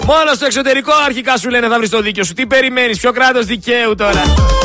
[0.05, 2.33] Μόνος στο εξωτερικό αρχικά σου λένε θα βρεις το δίκιο σου.
[2.33, 4.21] Τι περιμένεις, ποιο κράτος δικαίου τώρα;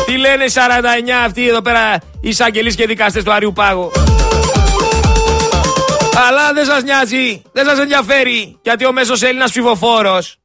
[0.07, 3.91] Τι λένε 49 αυτοί εδώ πέρα οι εισαγγελείς και δικαστές του Αριού Πάγου;
[6.29, 10.39] Αλλά δεν σας νοιάζει, δεν σας ενδιαφέρει γιατί ο μέσος Έλληνας ψηφοφόρος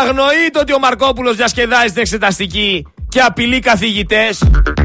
[0.00, 4.42] αγνοείται ότι ο Μαρκόπουλος διασκεδάζει την εξεταστική και απειλεί καθηγητές.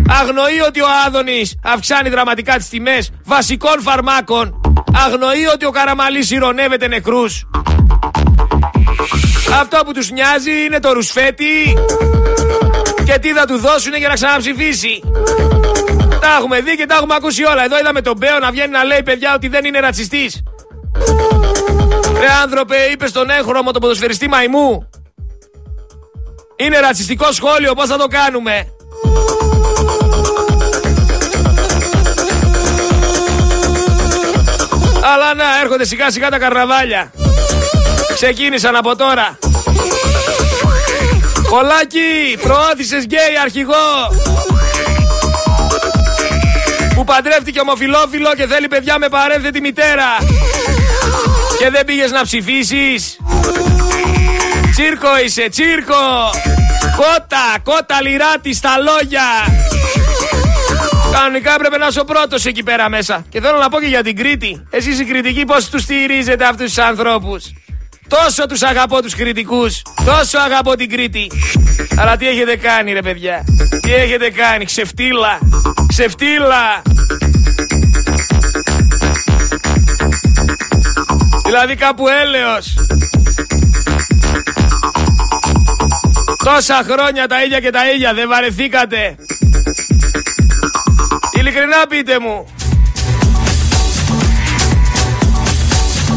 [0.10, 4.62] Αγνοεί ότι ο Άδωνης αυξάνει δραματικά τις τιμές βασικών φαρμάκων.
[5.06, 7.46] Αγνοεί ότι ο Καραμαλής ηρωνεύεται νεκρούς.
[9.60, 11.78] Αυτό που τους νοιάζει είναι το ρουσφέτι
[13.06, 15.02] και τι θα του δώσουν για να ξαναψηφίσει.
[16.22, 17.64] Τα έχουμε δει και τα έχουμε ακούσει όλα.
[17.64, 20.44] Εδώ είδαμε τον Μπέο να βγαίνει να λέει παιδιά ότι δεν είναι ρατσιστής.
[22.20, 24.90] Ρε άνθρωπε, είπες στον έγχρωμο τον ποδοσφαιριστή Μαϊμού
[26.56, 28.68] είναι ρατσιστικό σχόλιο, πώς θα το κάνουμε;
[35.14, 37.12] Αλλά να, έρχονται σιγά σιγά τα καρναβάλια.
[38.14, 39.38] Ξεκίνησαν από τώρα.
[41.50, 44.12] Κολάκι, προώθησες γκέι αρχηγό.
[46.96, 50.18] Που παντρεύτηκε ομοφιλόφιλο και θέλει παιδιά με παρένθετη μητέρα.
[51.58, 53.18] Και δεν πήγες να ψηφίσεις.
[54.72, 56.30] Τσίρκο είσαι, τσίρκο.
[56.96, 59.24] Κότα, κότα λιράτη στα λόγια.
[61.12, 63.26] Κανονικά έπρεπε να είσαι ο πρώτος εκεί πέρα μέσα.
[63.30, 64.68] Και θέλω να πω και για την Κρήτη.
[64.70, 67.46] Εσείς οι κριτικοί πώς τους στηρίζετε αυτούς τους ανθρώπους;
[68.08, 69.82] Τόσο τους αγαπώ τους κριτικούς.
[70.06, 71.32] Τόσο αγαπώ την Κρήτη.
[71.98, 73.44] Αλλά τι έχετε κάνει ρε παιδιά;
[73.82, 74.66] Τι έχετε κάνει.
[74.66, 75.40] Ξεφτύλα;
[75.88, 76.82] Ξεφτύλα.
[81.46, 82.76] Δηλαδή κάπου έλεος.
[86.44, 89.16] Τόσα χρόνια τα ίδια και τα ίδια δεν βαρεθήκατε.
[91.48, 92.46] Ειλικρινά πείτε μου.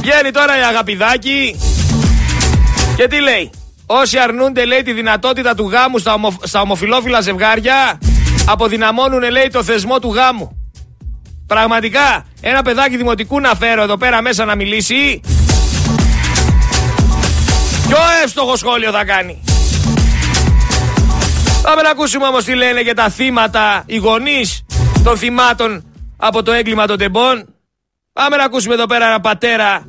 [0.00, 1.60] Βγαίνει τώρα η Αγαπηδάκη
[2.96, 3.50] και τι λέει.
[3.86, 7.98] Όσοι αρνούνται λέει τη δυνατότητα του γάμου στα, ομο, στα ομοφιλόφιλα ζευγάρια
[8.46, 10.70] αποδυναμώνουν λέει το θεσμό του γάμου.
[11.46, 15.20] Πραγματικά ένα παιδάκι δημοτικού να φέρω εδώ πέρα μέσα να μιλήσει
[17.86, 19.42] Πιο εύστοχο σχόλιο θα κάνει.
[21.62, 24.62] Πάμε να ακούσουμε όμως τι λένε για τα θύματα, οι γονείς
[25.04, 25.84] των θυμάτων
[26.16, 27.54] από το έγκλημα των τεμπών.
[28.12, 29.86] Πάμε να ακούσουμε εδώ πέρα ένα πατέρα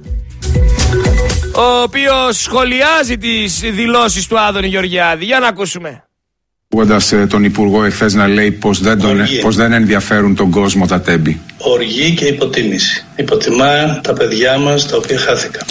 [1.56, 5.26] ο οποίος σχολιάζει τις δηλώσεις του Άδωνη Γεωργιάδη.
[5.26, 6.04] Για να ακούσουμε.
[6.74, 9.00] Ακούγοντας τον Υπουργό εχθές να λέει πως δεν,
[9.42, 11.42] πως δεν ενδιαφέρουν τον κόσμο τα τέμπη.
[11.58, 13.06] Οργή και υποτίμηση.
[13.16, 15.64] Υποτιμά τα παιδιά μας τα οποία χάθηκαν.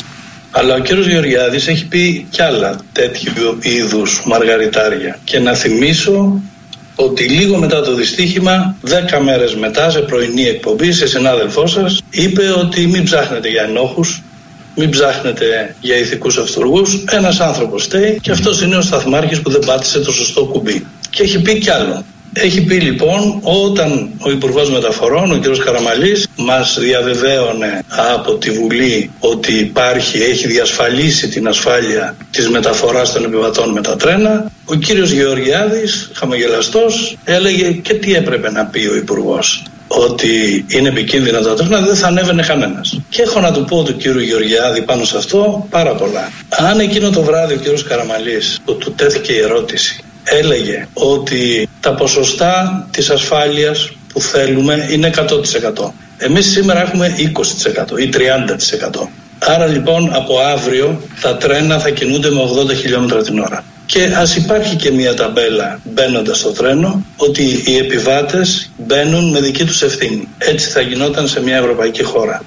[0.50, 5.18] Αλλά ο κύριος Γεωργιάδης έχει πει κι άλλα τέτοιου είδους μαργαριτάρια.
[5.24, 6.42] Και να θυμίσω
[7.04, 12.42] ότι λίγο μετά το δυστύχημα, δέκα μέρες μετά, σε πρωινή εκπομπή, σε συνάδελφό σας, είπε
[12.58, 14.22] ότι μην ψάχνετε για ενόχους,
[14.76, 19.60] μην ψάχνετε για ηθικούς αυτούργους, ένας άνθρωπος στέει και αυτός είναι ο σταθμάρχης που δεν
[19.66, 20.86] πάτησε το σωστό κουμπί.
[21.10, 22.04] Και έχει πει κι άλλο.
[22.32, 25.64] Έχει πει λοιπόν όταν ο Υπουργός Μεταφορών, ο κ.
[25.64, 33.24] Καραμαλής, μας διαβεβαίωνε από τη Βουλή ότι υπάρχει, έχει διασφαλίσει την ασφάλεια της μεταφοράς των
[33.24, 38.96] επιβατών με τα τρένα, ο κύριος Γεωργιάδης, χαμογελαστός, έλεγε και τι έπρεπε να πει ο
[38.96, 43.00] Υπουργός ότι είναι επικίνδυνα τα τρένα, δεν θα ανέβαινε κανένας.
[43.08, 46.32] Και έχω να του πω του κύριου Γεωργιάδη πάνω σε αυτό πάρα πολλά.
[46.48, 51.94] Αν εκείνο το βράδυ ο κύριος Καραμαλής που του τέθηκε η ερώτηση έλεγε ότι τα
[51.94, 55.92] ποσοστά της ασφάλειας που θέλουμε είναι 100%.
[56.18, 57.14] Εμείς σήμερα έχουμε
[57.94, 59.08] 20% ή 30%.
[59.38, 62.40] Άρα λοιπόν από αύριο τα τρένα θα κινούνται με
[62.70, 63.64] 80 χιλιόμετρα την ώρα.
[63.86, 69.64] Και ας υπάρχει και μια ταμπέλα μπαίνοντας στο τρένο ότι οι επιβάτες μπαίνουν με δική
[69.64, 70.28] τους ευθύνη.
[70.38, 72.42] Έτσι θα γινόταν σε μια ευρωπαϊκή χώρα.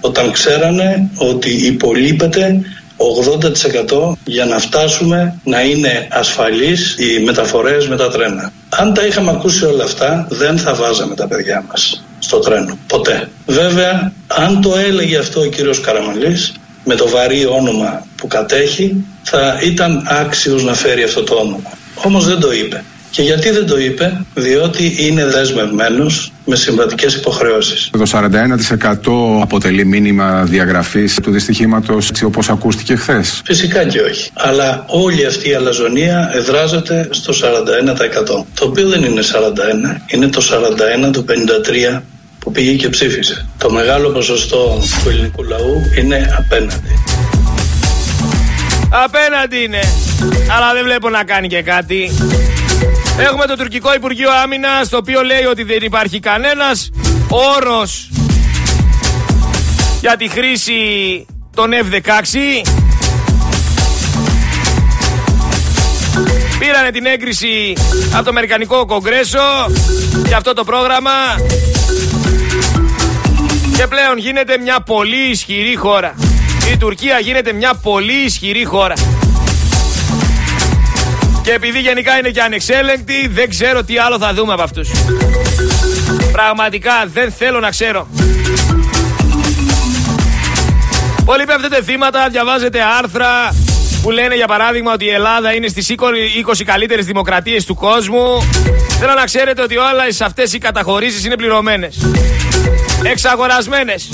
[0.00, 2.60] Όταν ξέρανε ότι υπολείπεται
[2.96, 8.52] 80% για να φτάσουμε να είναι ασφαλείς οι μεταφορές με τα τρένα.
[8.68, 12.78] Αν τα είχαμε ακούσει όλα αυτά δεν θα βάζαμε τα παιδιά μας στο τρένο.
[12.86, 13.28] Ποτέ.
[13.46, 16.54] Βέβαια αν το έλεγε αυτό ο κύριος Καραμαλής
[16.84, 21.70] με το βαρύ όνομα που κατέχει θα ήταν άξιος να φέρει αυτό το όνομα.
[22.04, 22.84] Όμως δεν το είπε.
[23.16, 27.90] Και γιατί δεν το είπε, διότι είναι δεσμευμένος με συμβατικές υποχρεώσεις.
[27.92, 33.42] Το 41% αποτελεί μήνυμα διαγραφής του δυστυχήματος έτσι όπως ακούστηκε χθες.
[33.44, 34.30] Φυσικά και όχι.
[34.34, 38.44] Αλλά όλη αυτή η αλαζονία εδράζεται στο 41%.
[38.54, 40.42] Το οποίο δεν είναι 41, είναι το
[41.08, 41.24] 41 του
[41.96, 42.02] 53
[42.38, 43.46] που πήγε και ψήφισε.
[43.58, 46.90] Το μεγάλο ποσοστό του ελληνικού λαού είναι απέναντι.
[49.04, 49.80] Απέναντι είναι.
[50.56, 52.10] Αλλά δεν βλέπω να κάνει και κάτι.
[53.18, 56.90] Έχουμε το τουρκικό Υπουργείο Άμυνας, το οποίο λέει ότι δεν υπάρχει κανένας
[57.28, 58.08] όρος
[60.00, 60.72] για τη χρήση
[61.54, 62.66] των F-16.
[66.58, 67.72] Πήρανε την έγκριση
[68.12, 69.66] από το Αμερικανικό Κογκρέσο
[70.26, 71.10] για αυτό το πρόγραμμα
[73.76, 76.14] και πλέον γίνεται μια πολύ ισχυρή χώρα.
[76.72, 78.94] Η Τουρκία γίνεται μια πολύ ισχυρή χώρα.
[81.46, 84.90] Και επειδή γενικά είναι και ανεξέλεγκτοι, δεν ξέρω τι άλλο θα δούμε από αυτούς.
[86.32, 88.08] Πραγματικά δεν θέλω να ξέρω.
[91.24, 93.54] Πολλοί πέφτετε θύματα, διαβάζετε άρθρα
[94.02, 95.94] που λένε για παράδειγμα ότι η Ελλάδα είναι στις
[96.46, 98.48] 20 καλύτερες δημοκρατίες του κόσμου.
[98.98, 101.96] Θέλω να ξέρετε ότι όλες αυτές οι καταχωρήσεις είναι πληρωμένες.
[103.02, 104.08] Εξαγορασμένες.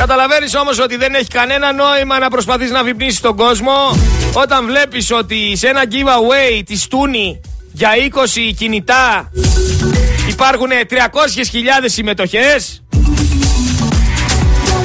[0.00, 3.72] Καταλαβαίνεις όμως ότι δεν έχει κανένα νόημα να προσπαθείς να βιπνήσεις τον κόσμο
[4.32, 7.40] όταν βλέπεις ότι σε ένα giveaway της Τούνη
[7.72, 7.90] για
[8.48, 9.30] 20 κινητά
[10.28, 10.96] Υπάρχουν 300.000
[11.84, 12.82] συμμετοχές.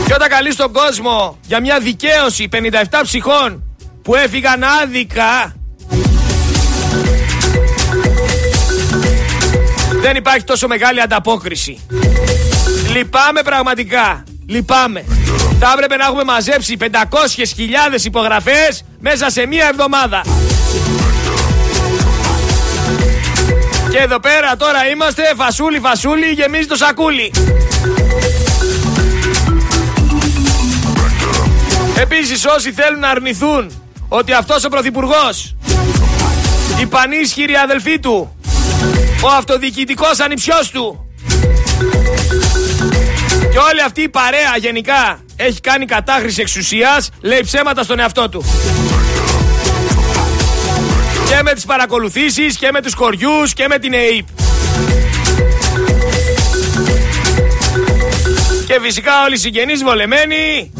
[0.06, 2.60] Και όταν καλείς τον κόσμο για μια δικαίωση 57
[3.02, 3.64] ψυχών
[4.02, 5.56] που έφυγαν άδικα
[10.02, 11.80] δεν υπάρχει τόσο μεγάλη ανταπόκριση.
[12.92, 14.24] Λυπάμαι πραγματικά.
[14.48, 15.06] Λυπάμαι.
[15.60, 16.86] Θα έπρεπε να έχουμε μαζέψει 500.000
[18.04, 20.22] υπογραφές μέσα σε μία εβδομάδα.
[23.90, 27.32] Και εδώ πέρα τώρα είμαστε φασούλι φασούλι γεμίζει το σακούλι.
[32.02, 33.72] Επίσης όσοι θέλουν να αρνηθούν
[34.08, 35.56] ότι αυτός ο Πρωθυπουργός
[36.82, 38.36] η πανίσχυρη αδελφή του
[39.24, 41.05] ο αυτοδιοικητικός ανιψιός του
[43.56, 48.46] και όλη αυτή η παρέα γενικά έχει κάνει κατάχρηση εξουσίας λέει ψέματα στον εαυτό του.
[51.28, 54.28] Και με τις παρακολουθήσεις και με τους χωριούς και με την ΕΕΠ
[58.68, 60.72] και φυσικά όλοι οι συγγενείς βολεμένοι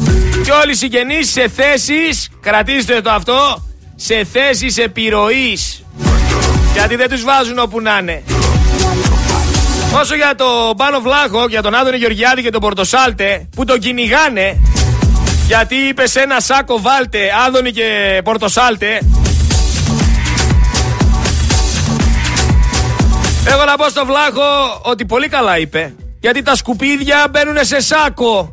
[0.44, 3.64] και όλοι οι συγγενείς σε θέσεις κρατήστε το αυτό
[3.96, 5.84] σε θέσεις επιρροής.
[6.72, 8.22] Γιατί δεν τους βάζουν όπου να είναι
[9.94, 14.58] Όσο για τον Πάνο Βλάχο, για τον Άδωνη Γεωργιάδη και τον Πορτοσάλτε που τον κυνηγάνε
[15.46, 19.00] γιατί είπε σε ένα σάκο βάλτε Άδωνη και Πορτοσάλτε.
[23.48, 28.52] Εγώ να πω στο Βλάχο ότι πολύ καλά είπε γιατί τα σκουπίδια μπαίνουν σε σάκο.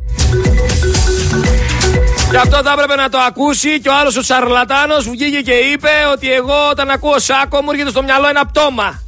[2.30, 5.90] Γι' αυτό θα έπρεπε να το ακούσει και ο άλλος ο Σαρλατάνος βγήκε και είπε
[6.12, 9.04] ότι εγώ όταν ακούω σάκο μου έρχεται στο μυαλό ένα πτώμα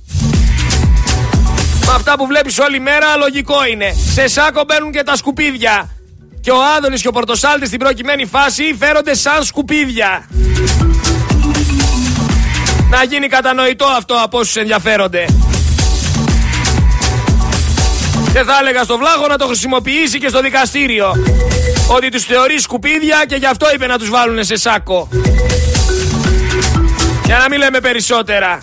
[1.85, 3.95] με αυτά που βλέπεις όλη μέρα λογικό είναι.
[4.13, 5.89] Σε σάκο μπαίνουν και τα σκουπίδια.
[6.41, 10.29] Και ο Άδωνης και ο Πορτοσάλτης στην προκειμένη φάση φέρονται σαν σκουπίδια.
[12.89, 15.25] Να γίνει κατανοητό αυτό από όσους ενδιαφέρονται.
[18.33, 21.11] Και θα έλεγα στο Βλάχο να το χρησιμοποιήσει και στο δικαστήριο.
[21.87, 25.09] Ότι τους θεωρεί σκουπίδια και γι' αυτό είπε να τους βάλουν σε σάκο.
[27.25, 28.59] Για να μην λέμε περισσότερα.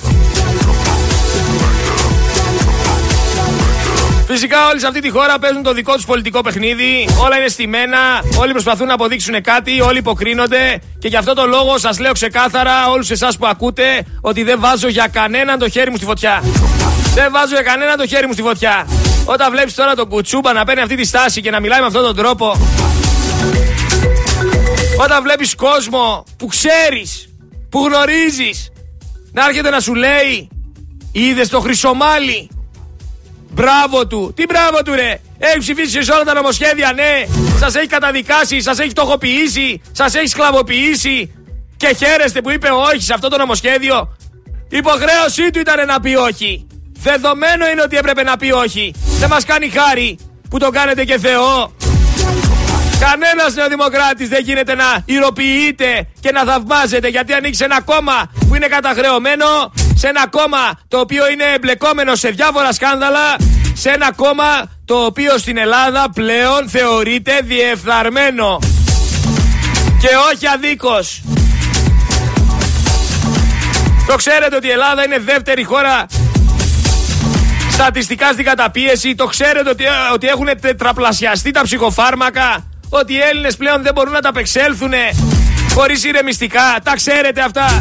[4.33, 7.09] Φυσικά όλοι σε αυτή τη χώρα παίζουν το δικό τους πολιτικό παιχνίδι.
[7.25, 7.99] Όλα είναι στημένα.
[8.39, 9.81] Όλοι προσπαθούν να αποδείξουν κάτι.
[9.81, 10.81] Όλοι υποκρίνονται.
[10.99, 14.89] Και γι' αυτό το λόγο σας λέω ξεκάθαρα, όλους εσάς που ακούτε, ότι δεν βάζω
[14.89, 16.43] για κανέναν το χέρι μου στη φωτιά.
[17.15, 18.87] Δεν βάζω για κανέναν το χέρι μου στη φωτιά.
[19.25, 22.03] Όταν βλέπεις τώρα τον κουτσούμπα να παίρνει αυτή τη στάση και να μιλάει με αυτόν
[22.03, 22.57] τον τρόπο.
[25.01, 27.29] Όταν βλέπεις κόσμο που ξέρεις,
[27.69, 28.73] που γνωρίζεις,
[29.33, 30.49] να έρχεται να σου λέει,
[31.13, 32.49] είδες το χρυσομάλι
[33.53, 34.33] Μπράβο του.
[34.37, 35.21] Τι μπράβο του, ρε.
[35.39, 37.25] Έχει ψηφίσει σε όλα τα νομοσχέδια, ναι.
[37.59, 41.33] Σας έχει καταδικάσει, σας έχει τοχοποιήσει, σας έχει σκλαβοποιήσει.
[41.77, 44.17] Και χαίρεστε που είπε όχι σε αυτό το νομοσχέδιο.
[44.69, 46.67] Υποχρέωσή του ήταν να πει όχι.
[46.99, 48.95] Δεδομένο είναι ότι έπρεπε να πει όχι.
[49.19, 50.19] Δεν μας κάνει χάρη
[50.51, 51.73] που το κάνετε και Θεό.
[53.01, 58.67] Κανένας νεοδημοκράτης δεν γίνεται να ηρωποιείται και να θαυμάζεται γιατί ανοίξει ένα κόμμα που είναι
[58.67, 59.73] καταχρεωμένο,
[60.03, 63.37] σε ένα κόμμα το οποίο είναι εμπλεκόμενο σε διάφορα σκάνδαλα,
[63.75, 68.59] σε ένα κόμμα το οποίο στην Ελλάδα πλέον θεωρείται διεφθαρμένο
[70.01, 71.23] και όχι αδίκως.
[74.07, 76.07] Το ξέρετε ότι η Ελλάδα είναι δεύτερη χώρα
[77.71, 79.15] στατιστικά στην καταπίεση.
[79.15, 84.21] Το ξέρετε ότι, ότι έχουν τετραπλασιαστεί τα ψυχοφάρμακα ότι οι Έλληνες πλέον δεν μπορούν να
[84.21, 84.93] τα απεξέλθουν
[85.75, 86.77] χωρίς ηρεμιστικά.
[86.83, 87.81] Τα ξέρετε αυτά.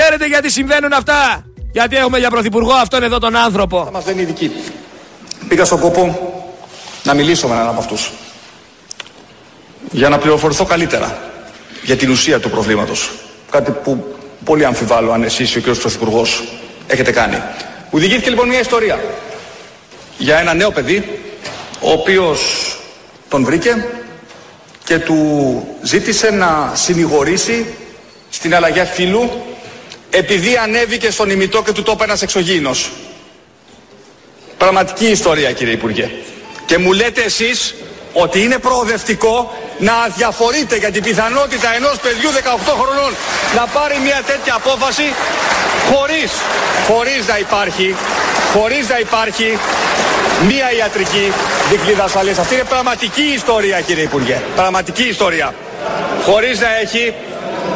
[0.00, 3.84] Ξέρετε γιατί συμβαίνουν αυτά; Γιατί έχουμε για πρωθυπουργό αυτόν εδώ τον άνθρωπο.
[3.84, 4.52] Θα μας δεν είναι ειδική.
[5.48, 6.32] Πήγα στον κόπο
[7.02, 8.10] να μιλήσω με έναν από αυτούς.
[9.90, 11.18] Για να πληροφορηθώ καλύτερα
[11.82, 13.10] για την ουσία του προβλήματος.
[13.50, 15.76] Κάτι που πολύ αμφιβάλλω αν εσείς και ο κ.
[15.76, 16.44] Πρωθυπουργός
[16.86, 17.42] έχετε κάνει.
[17.90, 19.00] Μου διηγήθηκε λοιπόν μια ιστορία
[20.18, 21.20] για ένα νέο παιδί
[21.80, 22.40] ο οποίος
[23.28, 23.86] τον βρήκε
[24.84, 27.66] και του ζήτησε να συνηγορήσει
[28.30, 29.30] στην αλλαγή φίλου
[30.10, 32.90] επειδή ανέβηκε στον ημιτό και του τόπου ένας εξωγήινος.
[34.58, 36.10] Πραγματική ιστορία κύριε Υπουργέ.
[36.66, 37.74] Και μου λέτε εσείς
[38.12, 42.34] ότι είναι προοδευτικό να αδιαφορείτε για την πιθανότητα ενός παιδιού 18
[42.80, 43.12] χρονών
[43.56, 45.02] να πάρει μια τέτοια απόφαση
[45.92, 46.30] χωρίς,
[46.88, 47.94] χωρίς να υπάρχει,
[48.52, 49.58] χωρίς να υπάρχει
[50.46, 51.32] μία ιατρική
[51.70, 52.38] δικλίδα ασφαλείας.
[52.38, 54.42] Αυτή είναι πραγματική ιστορία κύριε Υπουργέ.
[54.56, 55.54] Πραγματική ιστορία.
[56.24, 57.14] Χωρίς να έχει...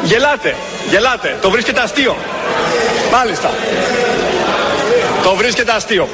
[0.03, 0.55] Γελάτε,
[0.89, 1.37] γελάτε.
[1.41, 2.15] Το βρίσκεται αστείο.
[3.11, 3.49] Μάλιστα.
[5.23, 6.07] Το βρίσκεται αστείο.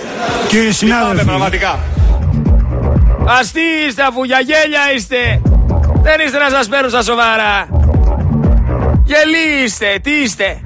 [0.48, 1.24] Κύριε συνάδελφε.
[1.24, 1.80] πραγματικά.
[3.40, 5.42] Αστεί είστε αφού για γέλια είστε.
[6.02, 7.68] Δεν είστε να σας παίρνουν στα σοβαρά.
[9.06, 10.62] Γελί είστε, τι είστε.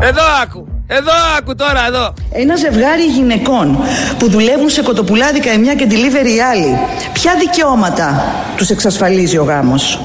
[0.00, 0.68] Εδώ άκου.
[0.86, 2.12] Εδώ, άκου τώρα, εδώ.
[2.32, 3.78] Ένα ζευγάρι γυναικών
[4.18, 6.78] που δουλεύουν σε κοτοπουλάδικα η μια και delivery η άλλη.
[7.12, 8.24] Ποια δικαιώματα
[8.56, 10.00] τους εξασφαλίζει ο γάμος;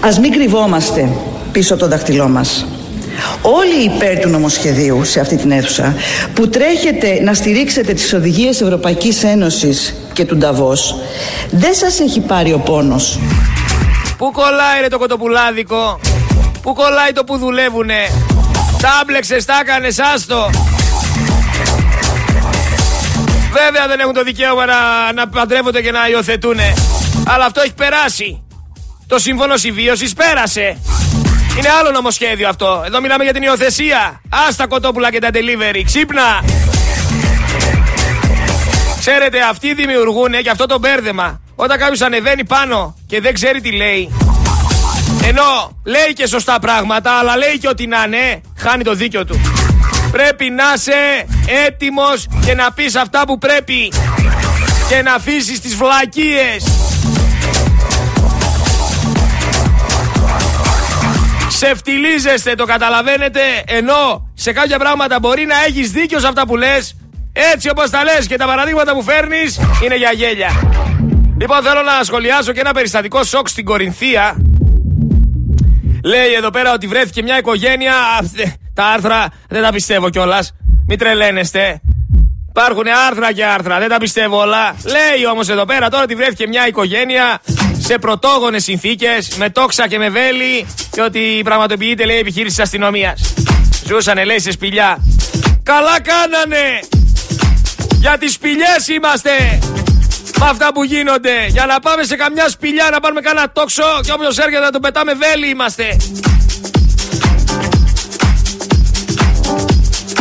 [0.00, 1.12] Ας μην κρυβόμαστε
[1.52, 2.66] πίσω από το δάχτυλό μας.
[3.42, 5.94] Όλοι υπέρ του νομοσχεδίου σε αυτή την αίθουσα
[6.34, 10.96] που τρέχετε να στηρίξετε τις οδηγίες Ευρωπαϊκής Ένωσης και του Νταβός
[11.50, 13.18] δεν σας έχει πάρει ο πόνος.
[14.16, 16.00] Πού κολλάει ρε το κοτοπουλάδικο;
[16.62, 18.08] Πού κολλάει το που δουλεύουνε;
[18.80, 20.50] Τα άμπλεξες, τα έκανες, άστο
[23.52, 26.58] Βέβαια δεν έχουν το δικαίωμα να, να παντρεύονται και να υιοθετούν.
[27.26, 28.45] Αλλά αυτό έχει περάσει
[29.08, 30.78] Το σύμφωνο συμβίωσης πέρασε
[31.58, 32.82] είναι άλλο νομοσχέδιο αυτό.
[32.86, 34.20] Εδώ μιλάμε για την υιοθεσία.
[34.48, 35.82] Άστα κοτόπουλα και τα delivery.
[35.84, 36.44] Ξύπνα.
[38.98, 41.40] Ξέρετε, αυτοί δημιουργούν και αυτό το μπέρδεμα.
[41.54, 44.12] Όταν κάποιος ανεβαίνει πάνω και δεν ξέρει τι λέει.
[45.24, 49.40] Ενώ λέει και σωστά πράγματα, αλλά λέει και ότι να ναι, χάνει το δίκιο του.
[50.10, 51.26] Πρέπει να είσαι
[51.66, 53.92] έτοιμος και να πεις αυτά που πρέπει.
[54.88, 56.85] Και να αφήσεις τις βλακίες.
[61.58, 66.96] Ξεφτιλίζεστε, το καταλαβαίνετε, ενώ σε κάποια πράγματα μπορεί να έχεις δίκιο σε αυτά που λες,
[67.52, 70.50] έτσι όπως τα λες και τα παραδείγματα που φέρνεις είναι για γέλια.
[71.40, 74.36] Λοιπόν, θέλω να σχολιάσω και ένα περιστατικό σοκ στην Κορινθία.
[76.04, 77.94] Λέει εδώ πέρα ότι βρέθηκε μια οικογένεια.
[78.74, 80.54] Τα άρθρα δεν τα πιστεύω κιόλας.
[80.86, 81.80] Μην τρελαίνεστε.
[82.48, 84.76] Υπάρχουν άρθρα και άρθρα, δεν τα πιστεύω όλα.
[84.84, 87.40] Λέει όμως εδώ πέρα τώρα ότι βρέθηκε μια οικογένεια
[87.86, 93.34] σε πρωτόγονες συνθήκες, με τόξα και με βέλη, και ότι πραγματοποιείται λέει επιχείρηση αστυνομίας.
[93.86, 94.98] Ζούσανε λέει σε σπηλιά.
[95.62, 96.80] Καλά κάνανε!
[97.98, 99.58] Για τις σπηλιές είμαστε!
[100.38, 101.46] Με αυτά που γίνονται.
[101.48, 104.80] Για να πάμε σε καμιά σπηλιά να πάρουμε κανένα τόξο και όποιος έρχεται να τον
[104.80, 105.96] πετάμε βέλη είμαστε.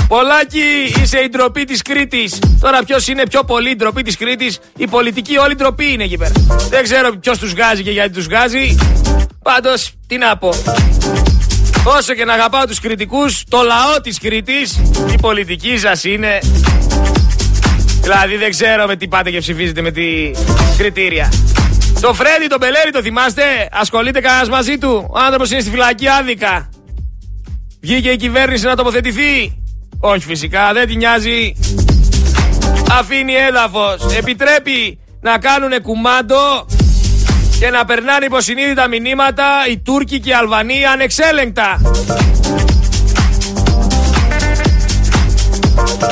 [0.08, 2.39] Πολάκι, είσαι η ντροπή της Κρήτης.
[2.60, 6.18] Τώρα ποιος είναι πιο πολύ η ντροπή της Κρήτης; Η πολιτική όλη ντροπή είναι εκεί
[6.18, 6.32] πέρα.
[6.70, 8.76] Δεν ξέρω ποιος τους βγάζει και γιατί τους βγάζει.
[9.43, 10.49] Πάντως, τι να πω.
[11.97, 14.82] Όσο και να αγαπάω τους κριτικού, το λαό της Κρήτης,
[15.14, 16.39] η πολιτική σας είναι.
[18.01, 20.32] Δηλαδή δεν ξέρω με τι πάτε και ψηφίζετε με τι
[20.78, 21.34] κριτήρια.
[22.01, 26.08] Το Φρέντι, τον Μπελέρι, το θυμάστε; Ασχολείται κανένας μαζί του; Ο άνθρωπος είναι στη φυλακή
[26.08, 26.70] άδικα.
[27.82, 29.64] Βγήκε η κυβέρνηση να τοποθετηθεί.
[30.08, 31.56] Όχι φυσικά, δεν τη νοιάζει.
[32.99, 34.16] Αφήνει έδαφος.
[34.18, 36.66] Επιτρέπει να κάνουν κουμάντο
[37.60, 41.82] και να περνάνε υποσυνείδητα μηνύματα οι Τούρκοι και οι Αλβανοί ανεξέλεγκτα.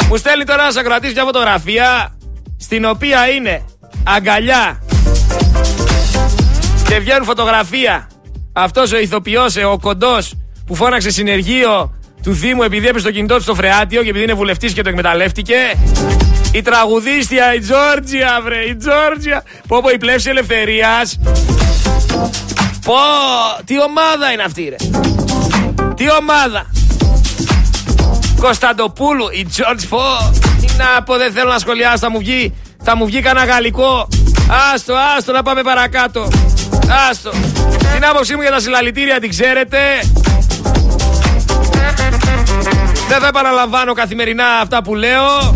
[0.09, 2.17] Μου στέλνει τώρα ένας ακροατής μια φωτογραφία
[2.57, 3.65] στην οποία είναι
[4.03, 4.83] αγκαλιά
[6.87, 8.07] και βγαίνουν φωτογραφία
[8.53, 10.33] αυτός ο ηθοποιός, ο κοντός
[10.65, 11.91] που φώναξε συνεργείο
[12.23, 14.89] του Δήμου επειδή έπεσε το κινητό του στο φρεάτιο και επειδή είναι βουλευτής και το
[14.89, 15.55] εκμεταλλεύτηκε.
[16.51, 19.43] Η τραγουδίστρια, η Τζόρτζια, βρε, η Τζόρτζια.
[19.67, 21.19] Πω πω η πλεύση ελευθερίας.
[22.85, 22.95] Πω,
[23.65, 24.75] τι ομάδα είναι αυτή, ρε.
[25.95, 26.71] Τι ομάδα.
[28.39, 30.01] Κωνσταντοπούλου, η Τζόρτζ, πω.
[30.61, 32.53] Τι να πω, δεν θέλω να σχολιάσω, θα μου βγει,
[32.83, 34.07] θα μου βγει κανένα γαλλικό.
[34.73, 36.27] Άστο, άστο, να πάμε παρακάτω.
[37.09, 37.29] Άστο.
[37.93, 39.77] Την άποψή μου για τα συλλαλητήρια την ξέρετε.
[43.13, 45.55] Δεν θα επαναλαμβάνω καθημερινά αυτά που λέω.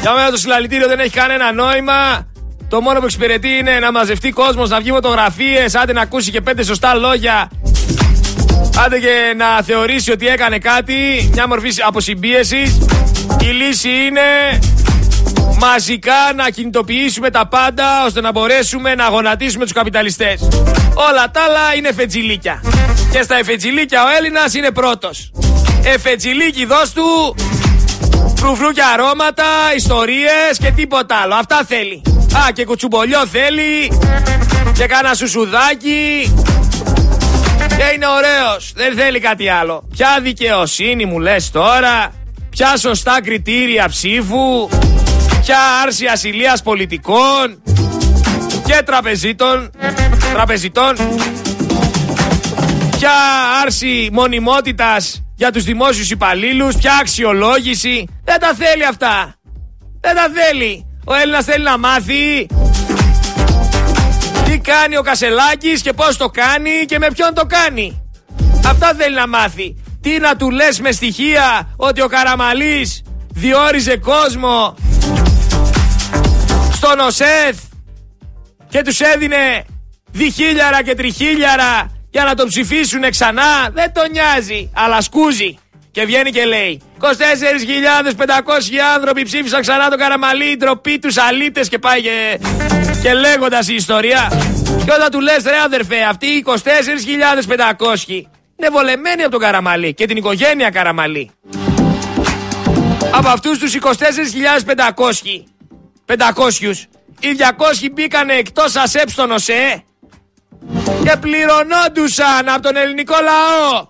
[0.00, 2.26] Για μένα το συλλαλητήριο δεν έχει κανένα νόημα.
[2.68, 6.40] Το μόνο που εξυπηρετεί είναι να μαζευτεί κόσμος, να βγει φωτογραφίες, άντε να ακούσει και
[6.40, 7.50] πέντε σωστά λόγια.
[8.84, 12.78] Άντε και να θεωρήσει ότι έκανε κάτι, μια μορφή αποσυμπίεσης.
[13.40, 14.58] Η λύση είναι
[15.58, 20.48] μαζικά να κινητοποιήσουμε τα πάντα ώστε να μπορέσουμε να γονατίσουμε τους καπιταλιστές.
[20.94, 22.62] Όλα τα άλλα είναι φετζιλίκια.
[23.10, 25.30] Και στα εφετζιλίκια ο Έλληνας είναι πρώτος.
[25.84, 27.34] Εφετζιλίκι δώσ' του
[28.36, 29.44] φρουφρού και αρώματα,
[29.76, 31.34] ιστορίες και τίποτα άλλο.
[31.34, 32.02] Αυτά θέλει.
[32.34, 33.98] Α, και κουτσουμπολιό θέλει.
[34.72, 36.34] Και κάνα σουσουδάκι.
[37.76, 38.72] Και είναι ωραίος.
[38.74, 39.88] Δεν θέλει κάτι άλλο.
[39.96, 42.12] Ποια δικαιοσύνη μου λες τώρα.
[42.50, 44.68] Ποια σωστά κριτήρια ψήφου.
[45.42, 47.62] Ποια άρση ασυλίας πολιτικών.
[48.66, 49.70] Και τραπεζίτων.
[50.32, 50.96] Τραπεζιτών.
[52.98, 53.12] Ποια
[53.62, 58.08] άρση μονιμότητας για τους δημόσιους υπαλλήλους, ποια αξιολόγηση.
[58.24, 59.34] Δεν τα θέλει αυτά.
[60.00, 60.86] Δεν τα θέλει.
[61.04, 62.46] Ο Έλληνας θέλει να μάθει
[64.44, 68.02] τι κάνει ο Κασελάκης και πώς το κάνει και με ποιον το κάνει.
[68.66, 69.76] Αυτά θέλει να μάθει.
[70.00, 74.74] Τι να του λες με στοιχεία ότι ο Καραμαλής διόριζε κόσμο
[76.72, 77.56] στον ΟΣΕΘ
[78.68, 79.64] και τους έδινε
[80.10, 85.58] διχίλιαρα και τριχίλιαρα για να τον ψηφίσουν ξανά δεν τον νοιάζει, αλλά σκούζει.
[85.90, 87.08] Και βγαίνει και λέει 24.500
[88.94, 92.38] άνθρωποι ψήφισαν ξανά τον Καραμαλή, ντροπή τους αλήτες και πάει και,
[93.02, 94.32] και λέγοντας η ιστορία.
[94.84, 96.54] Και όταν του λες, ρε αδερφέ, αυτοί οι 24.500
[98.08, 101.30] είναι βολεμένοι από τον Καραμαλή και την οικογένεια Καραμαλή.
[103.10, 103.82] Από αυτούς τους 24.500
[106.06, 106.16] 500
[107.20, 107.28] οι
[107.86, 109.84] 200 μπήκανε εκτός ΑΣΕΠ στον ΟΣΕ
[111.04, 113.86] και πληρωνόντουσαν από τον ελληνικό λαό.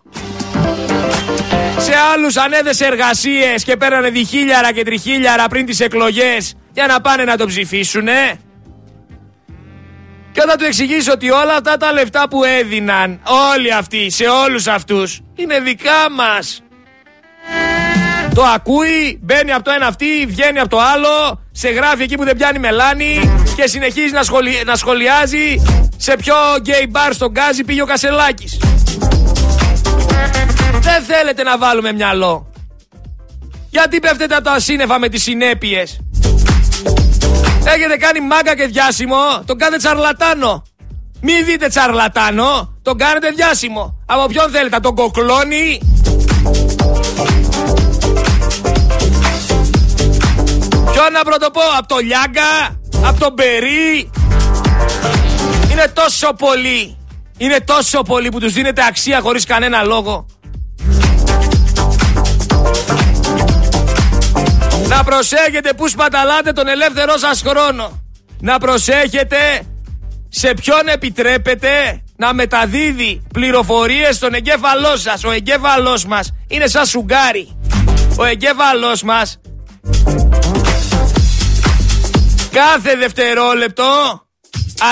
[1.79, 7.25] Σε άλλους ανέδεσε εργασίες και παίρνανε διχίλιαρα και τριχίλιαρα πριν τις εκλογές για να πάνε
[7.25, 8.39] να το ψηφίσουνε.
[10.33, 13.21] Και όταν του εξηγήσω ότι όλα αυτά τα λεφτά που έδιναν
[13.53, 16.63] όλοι αυτοί σε όλους αυτούς είναι δικά μας.
[18.35, 22.25] Το ακούει, μπαίνει από το ένα αυτή, βγαίνει από το άλλο, σε γράφει εκεί που
[22.25, 24.21] δεν πιάνει μελάνη και συνεχίζει να,
[24.65, 25.63] να σχολιάζει
[25.97, 28.59] σε ποιο γκέι μπαρ στον Γκάζι πήγε ο Κασελάκης.
[30.81, 32.53] Δεν θέλετε να βάλουμε μυαλό.
[33.71, 36.01] Γιατί πέφτετε από τα σύννεφα με τις συνέπειες;
[37.65, 40.63] Έχετε κάνει μάγκα και διάσημο, τον κάνετε τσαρλατάνο.
[41.21, 44.03] Μη δείτε τσαρλατάνο, τον κάνετε διάσημο.
[44.07, 45.81] Από ποιον θέλετε, τον κοκλώνει.
[50.93, 54.11] Ποιον να πρωτοπώ, από το Λιάγκα, από τον Περί.
[55.71, 56.97] Είναι τόσο πολύ.
[57.37, 60.27] Είναι τόσο πολύ που τους δίνετε αξία χωρίς κανένα λόγο.
[64.89, 68.03] Να προσέχετε που σπαταλάτε τον ελεύθερό σας χρόνο.
[68.41, 69.37] Να προσέχετε
[70.29, 75.25] σε ποιον επιτρέπετε να μεταδίδει πληροφορίες στον εγκέφαλό σας.
[75.25, 77.57] Ο εγκέφαλός μας είναι σαν σουγκάρι.
[78.17, 79.41] Ο εγκέφαλός μας
[82.55, 84.23] κάθε δευτερόλεπτο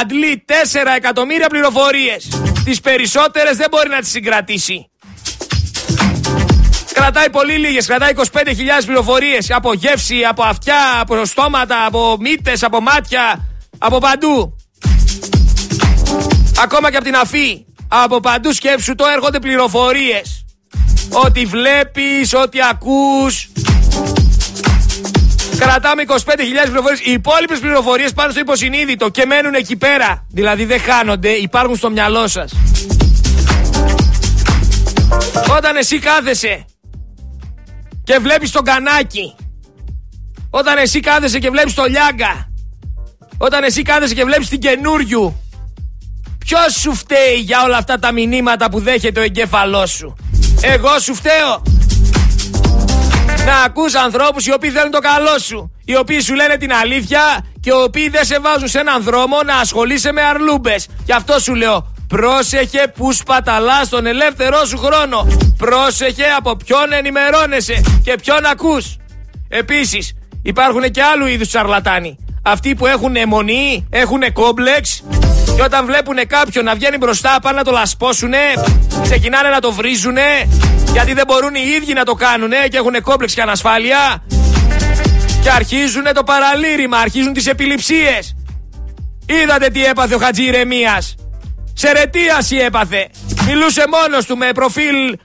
[0.01, 0.53] αντλεί 4
[0.97, 2.29] εκατομμύρια πληροφορίες.
[2.65, 4.91] Τις περισσότερες δεν μπορεί να τις συγκρατήσει.
[6.93, 12.81] Κρατάει πολύ λίγες, κρατάει 25.000 πληροφορίες από γεύση, από αυτιά, από στόματα, από μύτες, από
[12.81, 13.49] μάτια,
[13.79, 14.57] από παντού.
[16.63, 17.65] Ακόμα και από την αφή.
[17.89, 20.45] Από παντού σκέψου το έρχονται πληροφορίες.
[21.11, 23.49] Ό,τι βλέπεις, ό,τι ακούς.
[25.63, 26.15] Κρατάμε 25.000
[26.65, 27.01] πληροφορίες.
[27.01, 30.27] Οι υπόλοιπες πληροφορίες πάνε στο υποσυνείδητο και μένουν εκεί πέρα.
[30.31, 32.53] Δηλαδή δεν χάνονται, υπάρχουν στο μυαλό σας.
[35.57, 36.65] Όταν εσύ κάθεσαι
[38.05, 39.35] και βλέπεις τον κανάκι.
[40.51, 42.51] Όταν εσύ κάθεσαι και βλέπεις τον Λιάγκα.
[43.39, 45.41] Όταν εσύ κάθεσαι και βλέπεις την καινούριου.
[46.39, 50.17] Ποιος σου φταίει για όλα αυτά τα μηνύματα που δέχεται ο εγκέφαλός σου;
[50.61, 51.63] Εγώ σου φταίω.
[53.47, 55.73] Να ακούς ανθρώπους οι οποίοι θέλουν το καλό σου.
[55.85, 59.37] Οι οποίοι σου λένε την αλήθεια και οι οποίοι δεν σε βάζουν σε έναν δρόμο
[59.47, 60.89] να ασχολείσαι με αρλούμπες.
[61.05, 65.27] Γι' αυτό σου λέω Πρόσεχε που σπαταλάς τον ελεύθερό σου χρόνο.
[65.57, 68.97] Πρόσεχε από ποιον ενημερώνεσαι και ποιον ακούς.
[69.49, 70.13] Επίσης
[70.43, 72.19] υπάρχουν και άλλου είδους σαρλατάνοι.
[72.43, 75.03] Αυτοί που έχουν αιμονή, έχουν κόμπλεξ
[75.57, 78.39] και όταν βλέπουν κάποιον να βγαίνει μπροστά πάνε να το λασπώσουνε,
[79.03, 80.49] ξεκινάνε να το βρίζουνε
[80.93, 84.23] γιατί δεν μπορούν οι ίδιοι να το κάνουνε και έχουν κόμπλεξ και ανασφάλεια
[85.43, 88.37] και αρχίζουν το παραλήρημα, αρχίζουν τις επιληψίες.
[89.27, 91.15] Είδατε τι έπαθε ο Χατζή Ηρεμίας.
[91.73, 93.09] Σερετίαση έπαθε.
[93.47, 95.19] Μιλούσε μόνος του με προφίλ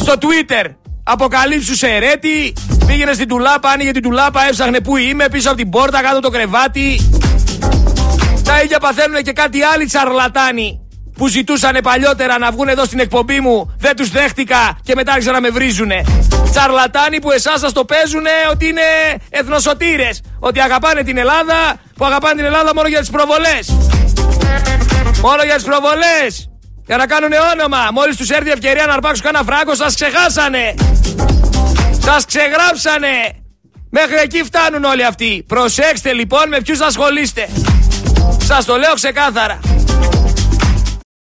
[0.00, 0.74] στο Twitter.
[1.04, 2.52] Αποκαλύψου σε αιρέτη.
[2.86, 6.30] Πήγαινε στην τουλάπα, άνοιγε την τουλάπα, έψαχνε που είμαι, πίσω από την πόρτα, κάτω το
[6.30, 7.10] κρεβάτι.
[8.44, 10.83] Τα ίδια παθαίνουν και κάτι άλλοι τσαρλατάνοι
[11.14, 13.74] που ζητούσαν παλιότερα να βγουν εδώ στην εκπομπή μου.
[13.78, 16.04] Δεν τους δέχτηκα και μετά άρχισαν να με βρίζουνε.
[16.50, 18.80] Τσαρλατάνοι που εσάς σας το παίζουνε ότι είναι
[19.30, 20.20] εθνοσωτήρες.
[20.38, 23.68] Ότι αγαπάνε την Ελλάδα, που αγαπάνε την Ελλάδα μόνο για τις προβολές.
[25.20, 26.48] Μόνο για τις προβολές.
[26.86, 27.88] Για να κάνουν όνομα.
[27.92, 30.74] Μόλις τους έρθει η ευκαιρία να αρπάξουν κανένα φράγκο, σας ξεχάσανε.
[32.00, 33.14] Σας ξεγράψανε.
[33.90, 35.44] Μέχρι εκεί φτάνουν όλοι αυτοί.
[35.46, 37.48] Προσέξτε λοιπόν με ποιους ασχολείστε.
[38.44, 39.58] Σας το λέω ξεκάθαρα.